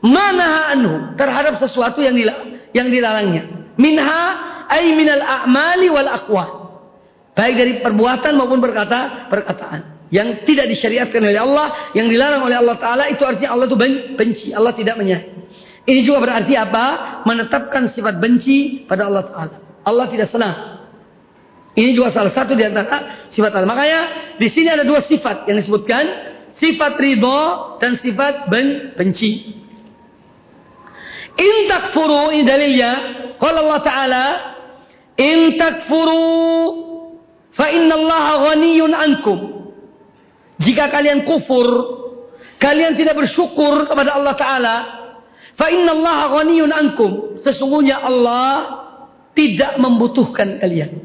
mana 0.03 0.75
anhu 0.75 0.95
terhadap 1.15 1.61
sesuatu 1.63 2.03
yang 2.03 2.17
yang 2.75 2.89
dilarangnya. 2.89 3.75
Minha 3.77 4.23
ay 4.67 4.97
minal 4.97 5.23
a'mali 5.23 5.89
wal 5.93 6.11
aqwal. 6.11 6.51
Baik 7.37 7.55
dari 7.55 7.73
perbuatan 7.85 8.33
maupun 8.33 8.65
perkata 8.65 9.29
perkataan 9.29 10.09
yang 10.09 10.47
tidak 10.47 10.71
disyariatkan 10.71 11.19
oleh 11.19 11.37
Allah, 11.37 11.93
yang 11.93 12.07
dilarang 12.09 12.47
oleh 12.47 12.57
Allah 12.57 12.77
taala 12.79 13.05
itu 13.11 13.27
artinya 13.27 13.53
Allah 13.53 13.67
itu 13.69 13.77
benci, 14.17 14.47
Allah 14.55 14.73
tidak 14.73 14.97
menyayangi. 14.97 15.46
Ini 15.87 16.01
juga 16.03 16.19
berarti 16.27 16.55
apa? 16.59 16.85
Menetapkan 17.23 17.95
sifat 17.95 18.19
benci 18.19 18.85
pada 18.91 19.07
Allah 19.07 19.23
taala. 19.31 19.57
Allah 19.87 20.07
tidak 20.11 20.35
senang 20.35 20.77
ini 21.77 21.93
juga 21.93 22.09
salah 22.09 22.33
satu 22.33 22.57
di 22.57 22.65
antara 22.65 23.29
sifat 23.29 23.53
Allah. 23.53 23.69
Makanya 23.69 24.01
di 24.41 24.49
sini 24.49 24.73
ada 24.73 24.81
dua 24.81 25.05
sifat 25.05 25.45
yang 25.45 25.61
disebutkan, 25.61 26.05
sifat 26.57 26.97
ridho 26.97 27.41
dan 27.77 28.01
sifat 28.01 28.49
ben 28.49 28.97
benci. 28.97 29.61
In 31.37 31.55
takfuru 31.69 32.33
ini 32.33 32.49
dalilnya. 32.49 32.93
Qala 33.37 33.61
Allah 33.61 33.81
Ta'ala, 33.85 34.27
In 35.21 35.61
takfuru 35.61 36.25
fa 37.53 37.69
inna 37.69 38.01
Allah 38.01 38.25
ghaniyun 38.49 38.93
ankum. 38.97 39.39
Jika 40.57 40.89
kalian 40.89 41.29
kufur, 41.29 41.69
kalian 42.57 42.97
tidak 42.97 43.21
bersyukur 43.21 43.85
kepada 43.85 44.17
Allah 44.17 44.33
Ta'ala, 44.33 44.77
fa 45.57 45.67
Allah 45.73 46.19
ghaniyun 46.37 46.73
ankum. 46.73 47.41
Sesungguhnya 47.41 48.01
Allah 48.01 48.85
tidak 49.37 49.77
membutuhkan 49.77 50.61
kalian. 50.61 51.05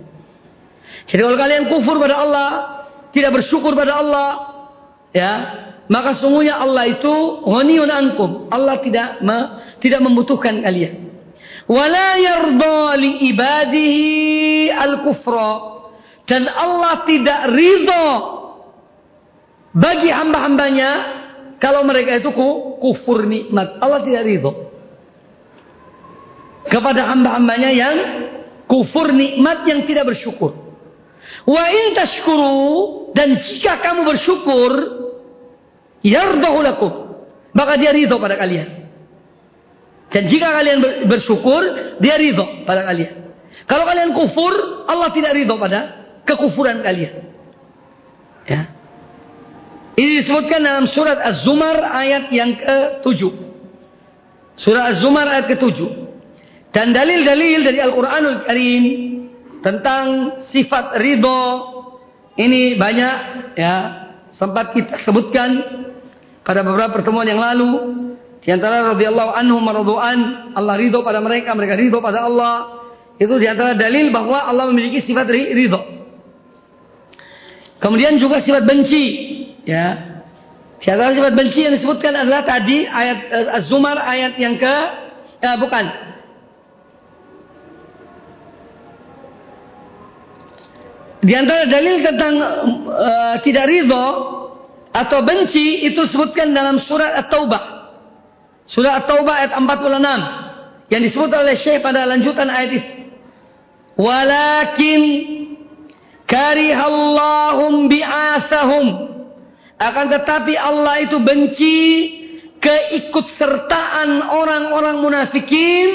Jadi 1.08 1.20
kalau 1.24 1.40
kalian 1.40 1.64
kufur 1.72 1.96
pada 2.00 2.16
Allah, 2.24 2.50
tidak 3.12 3.32
bersyukur 3.36 3.76
pada 3.76 4.00
Allah, 4.00 4.30
ya, 5.12 5.34
maka 5.92 6.16
sungguhnya 6.20 6.56
Allah 6.60 6.88
itu 6.88 7.14
ghaniyun 7.44 7.92
ankum. 7.92 8.48
Allah 8.48 8.80
tidak 8.80 9.20
me, 9.20 9.40
tidak 9.84 10.00
membutuhkan 10.00 10.64
kalian. 10.64 11.12
Wala 11.68 12.20
yarda 12.20 12.96
li 13.00 13.32
ibadihi 13.32 14.72
al-kufra. 14.72 15.52
Dan 16.28 16.48
Allah 16.48 17.04
tidak 17.04 17.52
ridho 17.52 18.08
bagi 19.76 20.12
hamba-hambanya 20.12 21.21
kalau 21.62 21.86
mereka 21.86 22.18
itu 22.18 22.34
kufur 22.82 23.22
nikmat. 23.30 23.78
Allah 23.78 24.02
tidak 24.02 24.26
ridho 24.26 24.52
kepada 26.66 27.06
hamba-hambanya 27.14 27.70
yang 27.70 27.96
kufur 28.66 29.14
nikmat 29.14 29.70
yang 29.70 29.86
tidak 29.86 30.10
bersyukur. 30.10 30.58
Wa 31.46 31.64
in 31.70 31.94
tashkuru 31.94 33.14
dan 33.14 33.38
jika 33.46 33.78
kamu 33.78 34.10
bersyukur 34.10 34.72
yardahu 36.02 36.60
lakum. 36.66 36.94
Maka 37.54 37.78
dia 37.78 37.94
ridho 37.94 38.18
pada 38.18 38.42
kalian. 38.42 38.82
Dan 40.12 40.28
jika 40.28 40.52
kalian 40.52 41.08
bersyukur, 41.08 41.62
dia 42.02 42.18
ridho 42.20 42.66
pada 42.68 42.84
kalian. 42.84 43.32
Kalau 43.70 43.88
kalian 43.88 44.12
kufur, 44.12 44.84
Allah 44.90 45.12
tidak 45.16 45.36
ridho 45.36 45.56
pada 45.56 45.80
kekufuran 46.28 46.84
kalian. 46.84 47.32
Ya. 48.48 48.81
Ini 50.02 50.26
disebutkan 50.26 50.66
dalam 50.66 50.90
surat 50.90 51.22
Az-Zumar 51.22 51.78
ayat 51.78 52.34
yang 52.34 52.58
ke-7. 52.58 53.22
Surat 54.58 54.98
Az-Zumar 54.98 55.30
ayat 55.30 55.46
ke-7. 55.54 55.78
Dan 56.74 56.90
dalil-dalil 56.90 57.62
dari 57.62 57.78
Al-Quranul 57.78 58.42
Karim 58.42 58.84
tentang 59.62 60.06
sifat 60.50 60.98
ridho 60.98 61.42
ini 62.34 62.82
banyak 62.82 63.16
ya. 63.62 63.76
Sempat 64.42 64.74
kita 64.74 65.06
sebutkan 65.06 65.50
pada 66.42 66.66
beberapa 66.66 66.98
pertemuan 66.98 67.30
yang 67.30 67.38
lalu. 67.38 68.02
Di 68.42 68.50
antara 68.50 68.98
radhiyallahu 68.98 69.38
anhu 69.38 69.62
mardu'an 69.62 70.50
Allah 70.58 70.82
ridho 70.82 71.06
pada 71.06 71.22
mereka 71.22 71.54
mereka 71.54 71.78
ridho 71.78 72.02
pada 72.02 72.26
Allah. 72.26 72.82
Itu 73.22 73.38
di 73.38 73.46
antara 73.46 73.78
dalil 73.78 74.10
bahwa 74.10 74.50
Allah 74.50 74.66
memiliki 74.74 75.06
sifat 75.06 75.30
ridho. 75.30 75.78
Kemudian 77.78 78.18
juga 78.18 78.42
sifat 78.42 78.66
benci 78.66 79.31
ya 79.66 79.86
di 80.82 80.88
antara 80.90 81.14
sifat 81.14 81.34
benci 81.38 81.60
yang 81.62 81.74
disebutkan 81.78 82.14
adalah 82.18 82.42
tadi 82.42 82.90
ayat 82.90 83.20
eh, 83.30 83.58
Az-Zumar 83.62 84.02
ayat 84.02 84.34
yang 84.42 84.58
ke 84.58 84.76
ya, 85.42 85.58
bukan 85.62 86.12
Di 91.22 91.38
antara 91.38 91.70
dalil 91.70 92.02
tentang 92.02 92.34
uh, 92.90 93.38
tidak 93.46 93.70
ridho 93.70 94.06
atau 94.90 95.22
benci 95.22 95.86
itu 95.86 96.02
sebutkan 96.10 96.50
dalam 96.50 96.82
surat 96.82 97.14
At-Taubah. 97.14 97.64
Surat 98.66 99.06
At-Taubah 99.06 99.46
ayat 99.46 99.54
46 99.54 100.90
yang 100.90 101.02
disebut 101.06 101.30
oleh 101.30 101.56
Syekh 101.62 101.86
pada 101.86 102.10
lanjutan 102.10 102.50
ayat 102.50 102.70
itu. 102.74 102.92
Walakin 104.02 105.02
karihallahum 106.26 107.86
bi'asahum. 107.86 108.86
Akan 109.82 110.14
tetapi 110.14 110.54
Allah 110.54 111.02
itu 111.02 111.18
benci 111.18 111.80
keikutsertaan 112.62 114.30
orang-orang 114.30 115.02
munafikin 115.02 115.90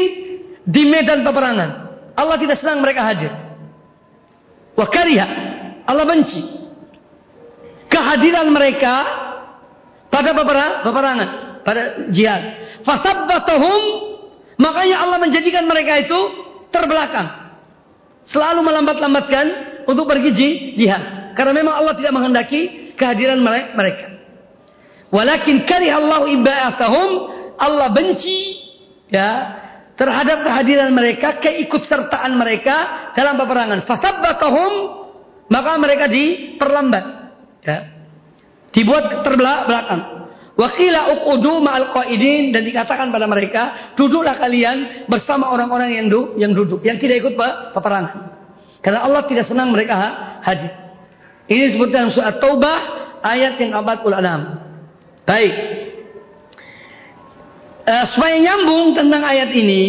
di 0.66 0.82
medan 0.90 1.22
peperangan. 1.22 1.70
Allah 2.18 2.36
tidak 2.42 2.58
senang 2.58 2.82
mereka 2.82 3.06
hadir. 3.06 3.30
Wakariha. 4.74 5.26
Allah 5.86 6.02
benci. 6.02 6.42
Kehadiran 7.86 8.50
mereka 8.50 8.94
pada 10.10 10.34
peperangan. 10.82 11.28
Pada 11.62 12.10
jihad. 12.10 12.42
Fasabbatahum. 12.82 13.80
Makanya 14.58 15.06
Allah 15.06 15.22
menjadikan 15.22 15.62
mereka 15.70 16.02
itu 16.02 16.18
terbelakang. 16.74 17.54
Selalu 18.26 18.66
melambat-lambatkan 18.66 19.46
untuk 19.86 20.10
pergi 20.10 20.34
jihad. 20.74 21.30
Karena 21.38 21.54
memang 21.54 21.78
Allah 21.78 21.94
tidak 21.94 22.10
menghendaki 22.10 22.85
kehadiran 22.96 23.40
mereka. 23.44 24.16
Walakin 25.12 25.68
karihallahu 25.68 26.26
ibba'atahum. 26.40 27.10
Allah 27.56 27.88
benci 27.88 28.60
ya 29.08 29.30
terhadap 29.96 30.44
kehadiran 30.44 30.92
mereka, 30.92 31.40
keikutsertaan 31.40 32.36
mereka 32.36 33.08
dalam 33.16 33.40
peperangan. 33.40 33.88
Fasabbatahum 33.88 34.72
maka 35.48 35.72
mereka 35.80 36.04
diperlambat. 36.10 37.04
Ya. 37.64 37.78
Dibuat 38.76 39.24
terbelakang. 39.24 40.28
Wakila 40.56 41.12
uqudu 41.20 41.60
ma'al 41.60 41.92
qaidin 41.92 42.48
dan 42.48 42.64
dikatakan 42.64 43.12
pada 43.12 43.28
mereka, 43.28 43.92
duduklah 43.92 44.40
kalian 44.40 45.04
bersama 45.04 45.52
orang-orang 45.52 45.96
yang 45.96 46.52
duduk, 46.52 46.80
yang 46.80 46.96
tidak 46.96 47.24
ikut 47.24 47.36
peperangan. 47.76 48.36
Karena 48.80 49.04
Allah 49.04 49.24
tidak 49.28 49.48
senang 49.48 49.72
mereka 49.72 49.96
hadir. 50.44 50.85
Ini 51.46 51.62
disebutkan 51.72 52.10
surat 52.10 52.42
Taubah 52.42 52.78
ayat 53.22 53.54
yang 53.62 53.78
46. 53.78 55.26
Baik. 55.26 55.54
Uh, 57.86 58.04
supaya 58.10 58.34
nyambung 58.42 58.98
tentang 58.98 59.22
ayat 59.22 59.54
ini 59.54 59.84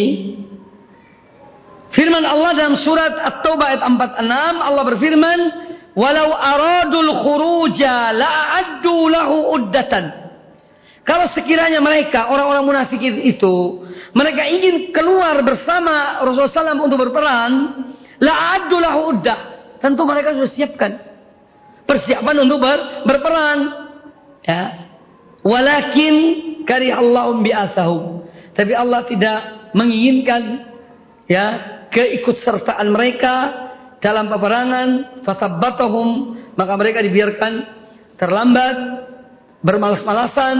firman 1.97 2.21
Allah 2.21 2.53
dalam 2.53 2.77
surat 2.85 3.09
At-Taubah 3.09 3.73
ayat 3.73 3.81
46 3.81 4.21
Allah 4.69 4.83
berfirman 4.85 5.39
walau 5.97 6.29
aradul 6.29 7.09
khuruja 7.25 8.13
la'addu 8.13 9.09
lahu 9.09 9.57
uddatan. 9.57 10.29
Kalau 11.01 11.25
sekiranya 11.33 11.81
mereka 11.81 12.29
orang-orang 12.29 12.65
munafik 12.69 13.01
itu 13.01 13.87
mereka 14.13 14.45
ingin 14.45 14.93
keluar 14.93 15.41
bersama 15.41 16.21
Rasulullah 16.21 16.75
SAW 16.75 16.85
untuk 16.85 17.01
berperang 17.01 17.53
la'addu 18.21 18.77
lahu 18.77 19.17
uddah 19.17 19.39
tentu 19.81 20.05
mereka 20.05 20.37
sudah 20.37 20.51
siapkan 20.53 21.06
persiapan 21.87 22.35
untuk 22.43 22.59
ber, 22.59 23.07
berperang. 23.07 23.59
Ya. 24.43 24.91
Walakin 25.41 26.15
kari 26.67 26.91
Allahum 26.91 27.41
bi'asahum. 27.41 28.27
Tapi 28.51 28.75
Allah 28.75 29.07
tidak 29.07 29.39
menginginkan 29.71 30.67
ya 31.31 31.45
keikutsertaan 31.89 32.91
mereka 32.91 33.33
dalam 34.03 34.27
peperangan. 34.27 34.87
Fatabbatahum 35.23 36.37
maka 36.59 36.73
mereka 36.75 36.99
dibiarkan 36.99 37.53
terlambat 38.19 38.75
bermalas-malasan 39.63 40.55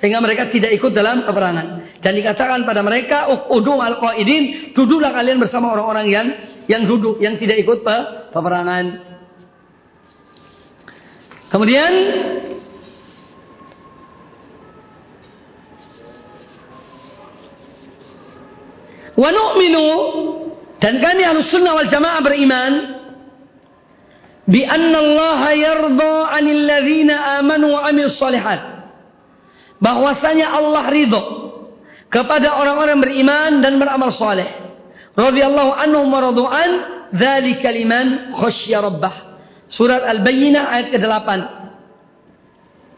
sehingga 0.00 0.18
mereka 0.18 0.50
tidak 0.50 0.74
ikut 0.74 0.90
dalam 0.96 1.28
peperangan. 1.28 2.00
Dan 2.02 2.18
dikatakan 2.18 2.66
pada 2.66 2.82
mereka 2.82 3.30
udum 3.52 3.78
al-qaidin 3.78 4.74
duduklah 4.74 5.14
kalian 5.14 5.38
bersama 5.38 5.70
orang-orang 5.76 6.06
yang 6.10 6.26
yang 6.66 6.82
duduk 6.88 7.22
yang 7.22 7.38
tidak 7.38 7.62
ikut 7.62 7.86
peperangan 8.34 9.11
kemudian 11.52 11.92
Wa 19.12 19.28
nu'minu 19.28 19.86
dan 20.80 20.98
kami 20.98 21.22
ahlu 21.22 21.46
sunnah 21.52 21.78
wal 21.78 21.86
jamaah 21.86 22.20
beriman 22.24 22.72
bi 24.48 24.64
anna 24.66 24.98
Allah 24.98 25.40
yarda 25.54 26.12
'anil 26.32 26.62
ladzina 26.66 27.38
amanu 27.38 27.76
wa 27.76 27.86
'amilus 27.86 28.18
shalihat. 28.18 28.82
Bahwasanya 29.78 30.50
Allah 30.50 30.90
ridho 30.90 31.22
kepada 32.10 32.56
orang-orang 32.58 32.98
beriman 32.98 33.50
dan 33.62 33.78
beramal 33.78 34.10
saleh. 34.14 34.48
Radhiyallahu 35.12 35.70
anhum 35.76 36.08
wa 36.08 36.20
radu'an 36.32 36.70
dzalika 37.12 37.68
liman 37.68 38.32
khasyya 38.32 38.80
rabbah. 38.80 39.31
Surat 39.72 40.04
Al-Bayyinah 40.04 40.64
ayat 40.68 40.88
ke-8. 40.92 41.28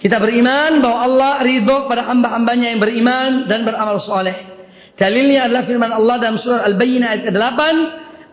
Kita 0.02 0.18
beriman 0.18 0.82
bahwa 0.82 0.98
Allah 1.06 1.32
ridho 1.46 1.86
pada 1.86 2.02
hamba-hambanya 2.10 2.74
yang 2.74 2.80
beriman 2.82 3.46
dan 3.46 3.62
beramal 3.62 4.02
saleh. 4.02 4.52
Dalilnya 4.98 5.46
adalah 5.48 5.64
firman 5.66 5.90
Allah 5.90 6.14
dalam 6.18 6.36
surah 6.42 6.66
Al-Bayyinah 6.66 7.08
ayat 7.14 7.22
ke-8. 7.30 7.60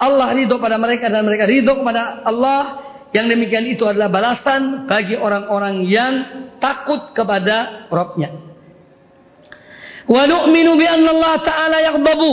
Allah 0.02 0.28
ridho 0.34 0.58
pada 0.58 0.82
mereka 0.82 1.06
dan 1.14 1.22
mereka 1.22 1.46
ridho 1.46 1.74
kepada 1.80 2.26
Allah. 2.26 2.62
Yang 3.12 3.36
demikian 3.36 3.66
itu 3.68 3.84
adalah 3.84 4.08
balasan 4.08 4.88
bagi 4.88 5.20
orang-orang 5.20 5.84
yang 5.84 6.14
takut 6.64 7.12
kepada 7.12 7.88
Robnya. 7.92 8.32
Wa 10.08 10.24
nu'minu 10.26 10.80
bi 10.80 10.88
anna 10.88 11.12
Allah 11.14 11.34
Ta'ala 11.44 11.78
yaghdabu. 11.92 12.32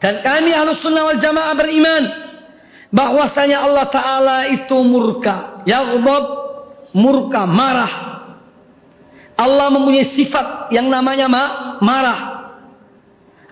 Dan 0.00 0.24
kami 0.24 0.56
Ahlus 0.56 0.80
Sunnah 0.80 1.04
wal 1.04 1.20
Jamaah 1.20 1.54
beriman 1.54 2.02
bahwasanya 2.90 3.64
Allah 3.64 3.86
Ta'ala 3.88 4.38
itu 4.54 4.76
murka. 4.82 5.62
Yaghdab 5.66 6.24
murka, 6.94 7.46
marah. 7.46 7.94
Allah 9.40 9.72
mempunyai 9.72 10.12
sifat 10.12 10.68
yang 10.74 10.92
namanya 10.92 11.26
ma 11.30 11.44
marah. 11.80 12.20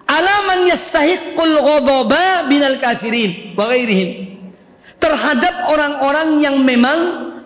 Alaman 0.09 0.69
yastahiqul 0.69 1.57
ghadaba 1.65 2.45
binal 2.49 2.77
kafirin 2.77 3.57
wa 3.57 3.65
ghairihim. 3.73 4.11
Terhadap 4.99 5.71
orang-orang 5.71 6.43
yang 6.43 6.57
memang 6.61 6.99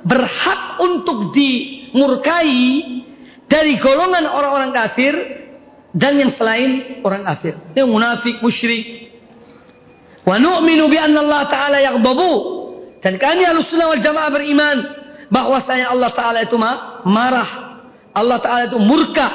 berhak 0.03 0.81
untuk 0.81 1.31
dimurkai 1.37 2.59
dari 3.47 3.77
golongan 3.79 4.25
orang-orang 4.27 4.73
kafir 4.73 5.15
dan 5.93 6.17
yang 6.17 6.33
selain 6.35 7.03
orang 7.05 7.23
kafir. 7.29 7.55
Yang 7.77 7.89
munafik, 7.93 8.41
musyrik. 8.41 9.02
Wa 10.23 10.39
nu'minu 10.39 10.87
bi 10.87 10.99
anna 10.99 11.21
Allah 11.23 11.43
Ta'ala 11.51 11.79
yaghdabu. 11.83 12.33
Dan 13.03 13.19
kami 13.19 13.43
Ahlussunnah 13.43 13.91
wal 13.91 14.03
Jamaah 14.03 14.31
beriman 14.31 14.77
bahwasanya 15.27 15.91
Allah 15.91 16.11
Ta'ala 16.15 16.39
itu 16.47 16.55
marah 17.03 17.63
Allah 18.13 18.39
Ta'ala 18.41 18.63
itu 18.69 18.79
murka. 18.79 19.27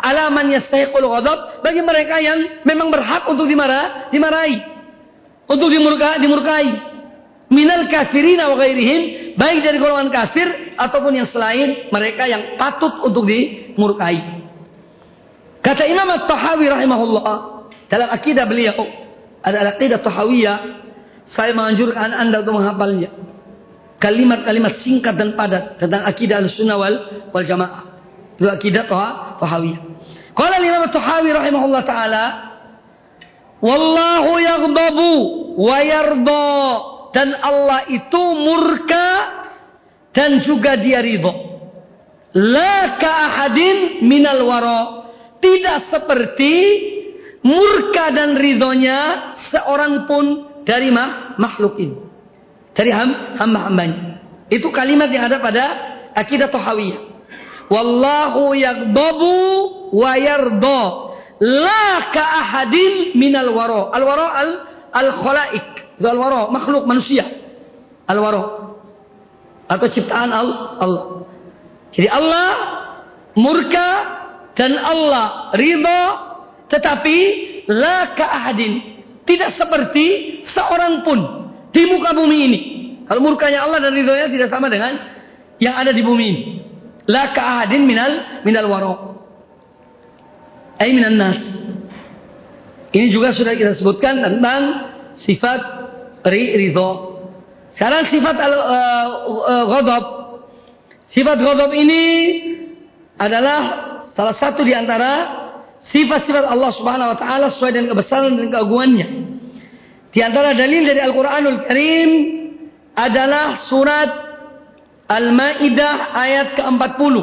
Alaman 0.00 0.48
yastahiqul 0.54 1.04
ghadab. 1.04 1.60
Bagi 1.60 1.82
mereka 1.82 2.22
yang 2.22 2.64
memang 2.64 2.88
berhak 2.88 3.28
untuk 3.28 3.44
dimarah, 3.44 4.08
dimarahi. 4.08 4.56
Untuk 5.50 5.68
dimurka, 5.68 6.16
dimurkai. 6.22 6.88
Minal 7.50 7.90
kafirina 7.90 8.48
wa 8.48 8.56
ghairihim. 8.56 9.34
Baik 9.34 9.66
dari 9.66 9.76
golongan 9.82 10.08
kafir 10.14 10.78
ataupun 10.78 11.12
yang 11.18 11.28
selain 11.28 11.90
mereka 11.90 12.24
yang 12.30 12.54
patut 12.54 13.02
untuk 13.02 13.26
dimurkai. 13.26 14.40
Kata 15.60 15.84
Imam 15.84 16.08
At-Tahawi 16.08 16.66
rahimahullah. 16.70 17.36
Dalam 17.90 18.08
akidah 18.14 18.46
beliau. 18.46 18.99
Ada 19.40 19.76
akidah 19.76 20.00
Tahawiyah. 20.04 20.58
Saya 21.32 21.54
menganjurkan 21.54 22.10
anda 22.10 22.42
untuk 22.42 22.58
menghafalnya. 22.58 23.10
Kalimat-kalimat 24.00 24.80
singkat 24.80 25.14
dan 25.14 25.36
padat 25.36 25.76
tentang 25.76 26.02
akidah 26.08 26.40
al-sunnah 26.40 26.76
wal, 26.80 26.96
wal 27.30 27.46
jamaah. 27.46 27.82
Itu 28.40 28.48
akidah 28.48 28.88
Tahawiyah. 29.38 29.80
Qala 30.34 30.56
Imam 30.62 30.88
Tahawi 30.88 31.30
rahimahullah 31.34 31.82
taala, 31.84 32.24
"Wallahu 33.60 34.30
yaghdabu 34.40 35.12
wa 35.60 35.78
yarda." 35.84 36.56
Dan 37.10 37.34
Allah 37.34 37.90
itu 37.90 38.22
murka 38.38 39.08
dan 40.14 40.46
juga 40.46 40.78
dia 40.78 41.02
ridho. 41.02 41.34
La 42.38 42.96
ka 43.02 43.10
ahadin 43.10 44.06
minal 44.06 44.46
wara. 44.46 44.80
Tidak 45.42 45.90
seperti 45.90 46.54
murka 47.44 48.12
dan 48.12 48.36
ridhonya 48.36 48.98
seorang 49.52 50.04
pun 50.04 50.24
dari 50.64 50.92
makhluk 51.40 51.76
ini. 51.80 51.96
Dari 52.76 52.90
hamba-hambanya. 53.36 54.22
Itu 54.50 54.70
kalimat 54.70 55.10
yang 55.10 55.26
ada 55.26 55.42
pada 55.42 55.64
akidah 56.14 56.48
Tahawiyah. 56.48 57.00
Wallahu 57.70 58.54
yaghdabu 58.54 59.34
wa 59.94 60.12
yarda. 60.18 60.82
La 61.40 62.12
ka 62.12 62.22
ahadin 62.22 63.16
minal 63.16 63.50
waro. 63.56 63.90
Al 63.90 64.02
waro 64.04 64.26
al 64.26 64.50
al 64.90 65.08
khalaik. 65.22 65.68
Al 66.00 66.18
waro 66.18 66.50
makhluk 66.50 66.84
manusia. 66.84 67.26
Al 68.06 68.18
waro 68.18 68.70
atau 69.70 69.86
ciptaan 69.86 70.34
Allah. 70.34 71.22
Jadi 71.94 72.10
Allah 72.10 72.48
murka 73.38 73.88
dan 74.58 74.74
Allah 74.74 75.54
ridha 75.54 76.00
tetapi 76.70 77.16
la 77.66 78.14
ka 78.14 78.26
ahadin 78.30 79.02
tidak 79.26 79.58
seperti 79.58 80.40
seorang 80.54 81.02
pun 81.02 81.18
di 81.70 81.82
muka 81.86 82.10
bumi 82.14 82.38
ini. 82.46 82.60
Kalau 83.06 83.20
murkanya 83.22 83.66
Allah 83.66 83.82
dan 83.82 83.94
ridhonya 83.94 84.30
tidak 84.30 84.48
sama 84.54 84.70
dengan 84.70 84.94
yang 85.58 85.74
ada 85.74 85.90
di 85.90 86.02
bumi 86.02 86.24
ini. 86.30 86.42
La 87.10 87.34
ka'ahadin 87.34 87.82
minal 87.82 88.42
minal 88.46 88.70
waro. 88.70 88.94
Ay 90.78 90.94
nas. 90.94 91.38
Ini 92.90 93.06
juga 93.10 93.30
sudah 93.34 93.54
kita 93.54 93.78
sebutkan 93.78 94.18
tentang 94.18 94.62
sifat 95.26 95.60
ridho. 96.26 96.90
Sekarang 97.74 98.06
sifat 98.10 98.36
al, 98.38 98.54
uh, 98.54 99.06
uh, 99.46 99.64
ghadab. 99.74 100.04
Sifat 101.10 101.38
ghadab 101.38 101.70
ini 101.74 102.02
adalah 103.18 103.60
salah 104.14 104.34
satu 104.38 104.62
di 104.66 104.74
antara 104.74 105.39
sifat-sifat 105.88 106.44
Allah 106.44 106.70
Subhanahu 106.76 107.16
wa 107.16 107.18
taala 107.18 107.48
sesuai 107.56 107.72
dengan 107.72 107.88
kebesaran 107.96 108.36
dan 108.36 108.52
keagungannya. 108.52 109.08
Di 110.10 110.20
antara 110.20 110.52
dalil 110.52 110.82
dari 110.84 111.00
Al-Qur'anul 111.00 111.58
Karim 111.64 112.10
adalah 112.98 113.70
surat 113.70 114.10
Al-Maidah 115.10 115.96
ayat 116.14 116.48
ke-40. 116.58 117.14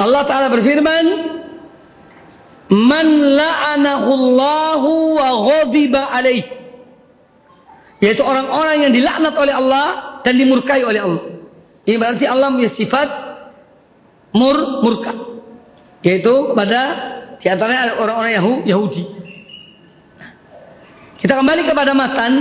Allah 0.00 0.22
Ta'ala 0.24 0.48
berfirman, 0.48 1.04
Man 2.72 3.06
la'anahu 3.36 4.10
Allahu 4.16 4.90
wa 5.16 5.28
ghadiba 5.44 6.08
alaih. 6.08 6.44
Yaitu 8.00 8.24
orang-orang 8.24 8.88
yang 8.88 8.92
dilaknat 8.96 9.36
oleh 9.36 9.52
Allah 9.52 9.86
dan 10.24 10.40
dimurkai 10.40 10.80
oleh 10.80 11.04
Allah. 11.04 11.24
Ini 11.84 11.96
berarti 12.00 12.24
Allah 12.24 12.48
punya 12.48 12.72
sifat 12.72 13.08
mur 14.34 14.82
murka. 14.82 15.12
Yaitu 16.00 16.56
pada 16.56 16.82
di 17.40 17.46
antaranya 17.48 17.96
orang-orang 17.96 18.32
Yahudi. 18.68 19.02
Kita 21.20 21.36
kembali 21.36 21.68
kepada 21.68 21.92
matan 21.92 22.32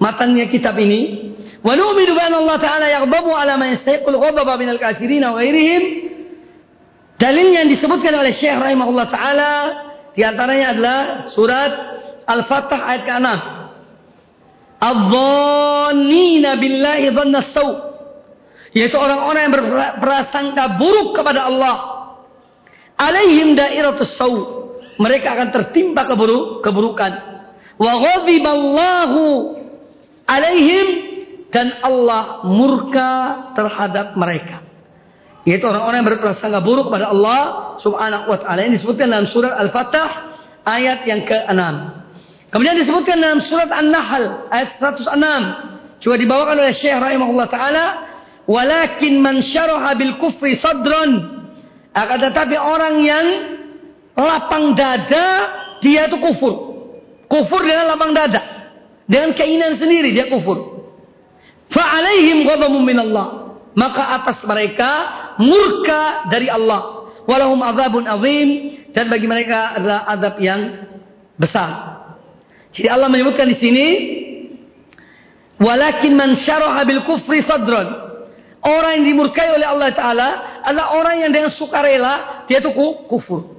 matannya 0.00 0.48
kitab 0.48 0.74
ini 0.80 1.30
wa 1.62 1.78
nu'minu 1.78 2.12
bi 2.16 2.22
Allah 2.26 2.58
taala 2.58 2.86
yaghdabu 2.90 3.30
ala 3.30 3.54
man 3.54 3.78
yastahiqul 3.78 4.18
ghadaba 4.18 4.58
minal 4.58 4.80
kafirin 4.82 5.22
wa 5.22 5.38
ghairihim 5.38 5.82
dalil 7.22 7.48
yang 7.54 7.70
disebutkan 7.70 8.10
oleh 8.18 8.34
Syekh 8.34 8.58
rahimahullah 8.58 9.06
taala 9.12 9.52
di 10.16 10.26
antaranya 10.26 10.74
adalah 10.74 10.98
surat 11.30 11.72
Al-Fatah 12.26 12.80
ayat 12.82 13.02
ke-6 13.06 13.28
Adh-dhannina 14.82 16.50
billahi 16.58 17.06
dhanna 17.14 17.40
saw 17.54 17.91
yaitu 18.72 18.96
orang-orang 18.96 19.48
yang 19.48 19.54
berprasangka 19.54 20.80
buruk 20.80 21.12
kepada 21.12 21.48
Allah 21.48 21.76
alaihim 22.96 23.52
dairatus 23.52 24.16
saw 24.16 24.62
mereka 25.00 25.32
akan 25.34 25.48
tertimpa 25.50 26.04
keburuk, 26.04 26.60
keburukan 26.64 27.12
wa 27.80 27.92
ghadiballahu 28.00 29.24
alaihim 30.28 30.86
dan 31.52 31.84
Allah 31.84 32.44
murka 32.48 33.10
terhadap 33.52 34.16
mereka. 34.16 34.64
Yaitu 35.44 35.66
orang-orang 35.68 36.00
yang 36.00 36.08
berprasangka 36.08 36.62
buruk 36.62 36.88
pada 36.88 37.10
Allah 37.10 37.40
subhanahu 37.82 38.30
wa 38.30 38.38
ta'ala. 38.38 38.62
Ini 38.62 38.78
disebutkan 38.78 39.10
dalam 39.10 39.28
surat 39.28 39.52
Al-Fatah 39.58 40.10
ayat 40.64 41.02
yang 41.04 41.26
ke-6. 41.26 41.60
Kemudian 42.54 42.78
disebutkan 42.78 43.18
dalam 43.18 43.42
surat 43.44 43.68
An-Nahl 43.68 44.48
ayat 44.48 44.78
106. 44.78 45.98
Juga 45.98 46.16
dibawakan 46.18 46.56
oleh 46.62 46.74
Syekh 46.78 46.94
rahimahullah 46.94 47.48
ta'ala. 47.50 47.84
Walakin 48.46 49.22
man 49.22 49.38
syaraha 49.42 49.94
bil 49.94 50.18
kufri 50.18 50.58
sadran. 50.58 51.42
Akan 51.92 52.18
tetapi 52.18 52.56
orang 52.56 52.94
yang 53.04 53.26
lapang 54.16 54.74
dada, 54.74 55.28
dia 55.84 56.08
itu 56.08 56.18
kufur. 56.18 56.54
Kufur 57.28 57.60
dengan 57.62 57.94
lapang 57.94 58.10
dada. 58.16 58.72
Dengan 59.06 59.36
keinginan 59.36 59.76
sendiri 59.78 60.10
dia 60.10 60.26
kufur. 60.32 60.88
Fa'alaihim 61.70 62.44
ghadamun 62.44 62.82
minallah. 62.82 63.28
Maka 63.72 64.20
atas 64.20 64.44
mereka 64.44 64.90
murka 65.40 66.28
dari 66.28 66.48
Allah. 66.52 67.12
Walahum 67.24 67.60
azabun 67.62 68.04
azim. 68.04 68.48
Dan 68.92 69.08
bagi 69.08 69.24
mereka 69.24 69.78
adalah 69.80 70.04
azab 70.12 70.36
yang 70.42 70.60
besar. 71.40 71.70
Jadi 72.72 72.88
Allah 72.88 73.08
menyebutkan 73.08 73.48
di 73.48 73.56
sini. 73.56 73.86
Walakin 75.62 76.12
man 76.18 76.36
syaraha 76.42 76.82
bil 76.84 77.06
kufri 77.06 77.40
sadran. 77.46 78.01
Orang 78.62 79.02
yang 79.02 79.04
dimurkai 79.10 79.50
oleh 79.50 79.66
Allah 79.66 79.90
Ta'ala 79.90 80.28
adalah 80.62 80.94
orang 80.94 81.26
yang 81.26 81.34
dengan 81.34 81.50
sukarela 81.50 82.46
dia 82.46 82.62
itu 82.62 82.70
kufur. 83.10 83.58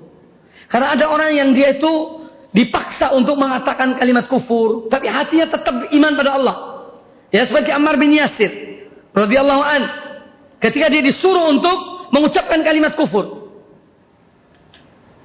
Karena 0.72 0.96
ada 0.96 1.12
orang 1.12 1.36
yang 1.36 1.52
dia 1.52 1.76
itu 1.76 2.24
dipaksa 2.56 3.12
untuk 3.12 3.36
mengatakan 3.36 4.00
kalimat 4.00 4.32
kufur, 4.32 4.88
tapi 4.88 5.12
hatinya 5.12 5.52
tetap 5.52 5.92
iman 5.92 6.12
pada 6.16 6.32
Allah. 6.40 6.56
Ya 7.36 7.44
seperti 7.44 7.74
Ammar 7.74 8.00
bin 8.00 8.16
Yasir 8.16 8.52
radhiyallahu 9.12 9.64
an 9.66 9.82
ketika 10.64 10.88
dia 10.88 11.04
disuruh 11.04 11.52
untuk 11.52 12.08
mengucapkan 12.16 12.64
kalimat 12.64 12.96
kufur. 12.96 13.52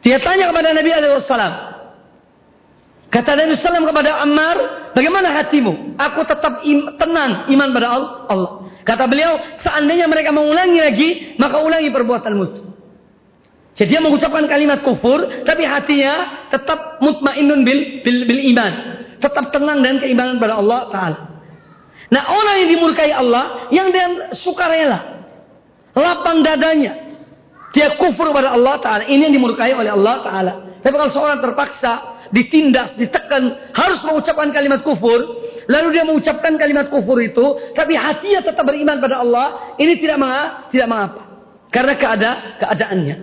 Dia 0.03 0.19
tanya 0.25 0.51
kepada 0.51 0.73
Nabi 0.73 0.89
SAW. 0.89 1.68
Kata 3.09 3.33
Nabi 3.33 3.57
SAW 3.57 3.89
kepada 3.89 4.21
Ammar, 4.21 4.57
bagaimana 4.93 5.33
hatimu? 5.41 5.97
Aku 5.97 6.29
tetap 6.29 6.61
im 6.61 6.93
tenang, 7.01 7.49
iman 7.49 7.69
pada 7.73 7.89
Allah. 8.29 8.51
Kata 8.85 9.09
beliau, 9.09 9.41
seandainya 9.65 10.05
mereka 10.05 10.29
mengulangi 10.29 10.81
lagi, 10.81 11.09
maka 11.41 11.65
ulangi 11.65 11.89
perbuatanmu. 11.89 12.45
Jadi 13.81 13.89
dia 13.89 14.03
mengucapkan 14.05 14.45
kalimat 14.45 14.85
kufur, 14.85 15.25
tapi 15.49 15.65
hatinya 15.65 16.45
tetap 16.53 17.01
mutmainnun 17.01 17.65
bil, 17.65 18.05
bil, 18.05 18.19
bil 18.29 18.41
iman. 18.53 18.73
Tetap 19.23 19.57
tenang 19.57 19.81
dan 19.81 20.03
keimanan 20.03 20.37
pada 20.37 20.61
Allah 20.61 20.81
Ta'ala. 20.93 21.19
Nah 22.13 22.23
orang 22.29 22.67
yang 22.67 22.69
dimurkai 22.77 23.13
Allah, 23.15 23.71
yang 23.73 23.89
dia 23.89 24.35
sukarela. 24.45 25.25
Lapang 25.97 26.45
dadanya. 26.45 27.09
Dia 27.73 27.97
kufur 27.97 28.35
pada 28.35 28.53
Allah 28.53 28.83
Ta'ala. 28.83 29.03
Ini 29.09 29.31
yang 29.31 29.35
dimurkai 29.39 29.73
oleh 29.73 29.95
Allah 29.95 30.17
Ta'ala. 30.27 30.53
Tapi 30.83 30.95
kalau 30.95 31.13
seorang 31.15 31.39
terpaksa, 31.39 32.18
ditindas, 32.33 32.97
ditekan, 32.97 33.73
harus 33.73 34.01
mengucapkan 34.05 34.53
kalimat 34.53 34.81
kufur, 34.85 35.21
lalu 35.69 35.89
dia 35.97 36.05
mengucapkan 36.05 36.57
kalimat 36.57 36.89
kufur 36.93 37.19
itu, 37.21 37.73
tapi 37.73 37.97
hatinya 37.97 38.45
tetap 38.45 38.65
beriman 38.65 39.01
pada 39.01 39.21
Allah, 39.25 39.77
ini 39.81 39.97
tidak 39.97 40.19
mengapa, 40.21 40.69
tidak 40.73 40.89
mengapa. 40.89 41.23
Karena 41.69 41.95
keada, 42.01 42.31
keadaannya. 42.61 43.17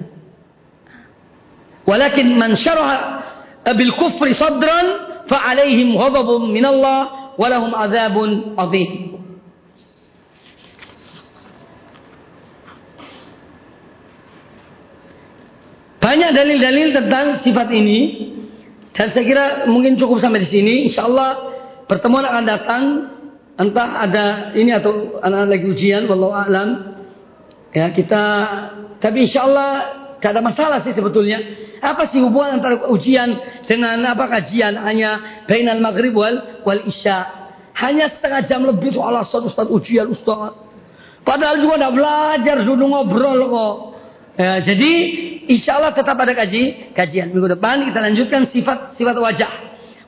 Walakin 1.86 2.28
man 2.38 2.58
syaraha 2.58 2.98
bil 3.78 3.94
kufri 3.98 4.34
sadran 4.34 5.22
fa 5.30 5.54
alaihim 5.54 5.94
ghadabun 5.94 6.50
min 6.50 6.66
Allah 6.66 7.34
wa 7.38 7.48
lahum 7.50 7.74
adzabun 7.74 8.58
adzim. 8.58 9.16
Banyak 16.06 16.32
dalil-dalil 16.38 16.94
tentang 16.94 17.42
sifat 17.42 17.74
ini 17.74 18.00
dan 18.96 19.12
saya 19.12 19.24
kira 19.28 19.46
mungkin 19.68 20.00
cukup 20.00 20.24
sampai 20.24 20.48
di 20.48 20.50
sini. 20.50 20.88
Insya 20.88 21.04
Allah 21.04 21.52
pertemuan 21.84 22.24
akan 22.24 22.44
datang 22.48 22.84
entah 23.60 23.90
ada 24.08 24.26
ini 24.56 24.72
atau 24.72 25.20
anak-anak 25.20 25.52
lagi 25.52 25.66
ujian, 25.68 26.08
wallahu 26.08 26.32
a'lam. 26.32 26.70
Ya 27.76 27.92
kita 27.92 28.24
tapi 29.04 29.28
insya 29.28 29.44
Allah 29.44 29.72
tidak 30.18 30.32
ada 30.32 30.42
masalah 30.42 30.78
sih 30.82 30.96
sebetulnya. 30.96 31.44
Apa 31.84 32.08
sih 32.10 32.24
hubungan 32.24 32.58
antara 32.58 32.88
ujian 32.88 33.36
dengan 33.68 34.00
apa 34.08 34.32
kajian? 34.32 34.80
Hanya 34.80 35.44
bainal 35.46 35.84
maghrib 35.84 36.16
wal, 36.16 36.64
wal 36.64 36.82
isya. 36.88 37.52
Hanya 37.76 38.08
setengah 38.16 38.48
jam 38.48 38.64
lebih 38.64 38.96
tuh 38.96 39.04
alasan 39.04 39.44
Ustaz 39.46 39.68
ujian 39.68 40.08
Ustaz. 40.08 40.56
Padahal 41.28 41.60
juga 41.60 41.84
udah 41.84 41.92
belajar, 41.92 42.64
duduk 42.64 42.88
ngobrol 42.88 43.40
kok. 43.52 43.76
Ya, 44.36 44.60
jadi 44.60 44.92
insya 45.48 45.80
Allah 45.80 45.96
tetap 45.96 46.20
ada 46.20 46.36
kaji, 46.36 46.92
kajian 46.92 47.32
minggu 47.32 47.56
depan 47.56 47.88
kita 47.88 48.00
lanjutkan 48.04 48.52
sifat 48.52 49.00
sifat 49.00 49.16
wajah. 49.16 49.52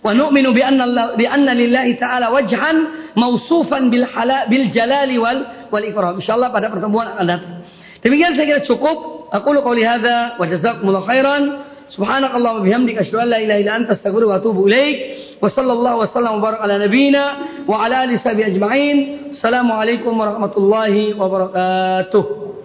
Wa 0.03 0.11
nu'minu 0.11 0.51
bi 0.51 0.59
anna 0.59 1.15
bi 1.15 1.23
anna 1.23 1.55
lillahi 1.55 1.95
ta'ala 1.95 2.27
wajhan 2.29 2.75
mausufan 3.15 3.87
bil 3.87 4.03
hala 4.03 4.45
bil 4.51 4.67
jalali 4.67 5.15
wal 5.15 5.71
wal 5.71 5.85
ikram. 5.85 6.19
Insyaallah 6.19 6.51
pada 6.51 6.67
pertemuan 6.67 7.15
akan 7.15 7.25
datang. 7.25 7.55
Demikian 8.03 8.35
saya 8.35 8.45
kira 8.45 8.61
cukup. 8.67 9.31
Aqulu 9.31 9.59
qouli 9.63 9.83
hadza 9.83 10.35
wa 10.35 10.43
jazakumullahu 10.43 11.07
khairan. 11.07 11.43
Subhanakallah 11.87 12.59
wa 12.59 12.61
bihamdika 12.67 12.99
asyhadu 13.07 13.23
an 13.23 13.29
la 13.31 13.39
ilaha 13.39 13.59
illa 13.63 13.73
anta 13.79 13.91
astaghfiruka 13.95 14.31
wa 14.31 14.39
atubu 14.43 14.67
ilaik. 14.67 14.95
Wa 15.39 15.47
sallallahu 15.47 16.03
wa 16.03 16.07
sallam 16.11 16.43
wa 16.43 16.51
ala 16.51 16.83
nabiyyina 16.83 17.23
wa 17.63 17.79
ala 17.79 18.03
alihi 18.03 18.19
ajma'in. 18.19 18.97
Assalamualaikum 19.31 20.11
warahmatullahi 20.11 21.15
wabarakatuh. 21.15 22.56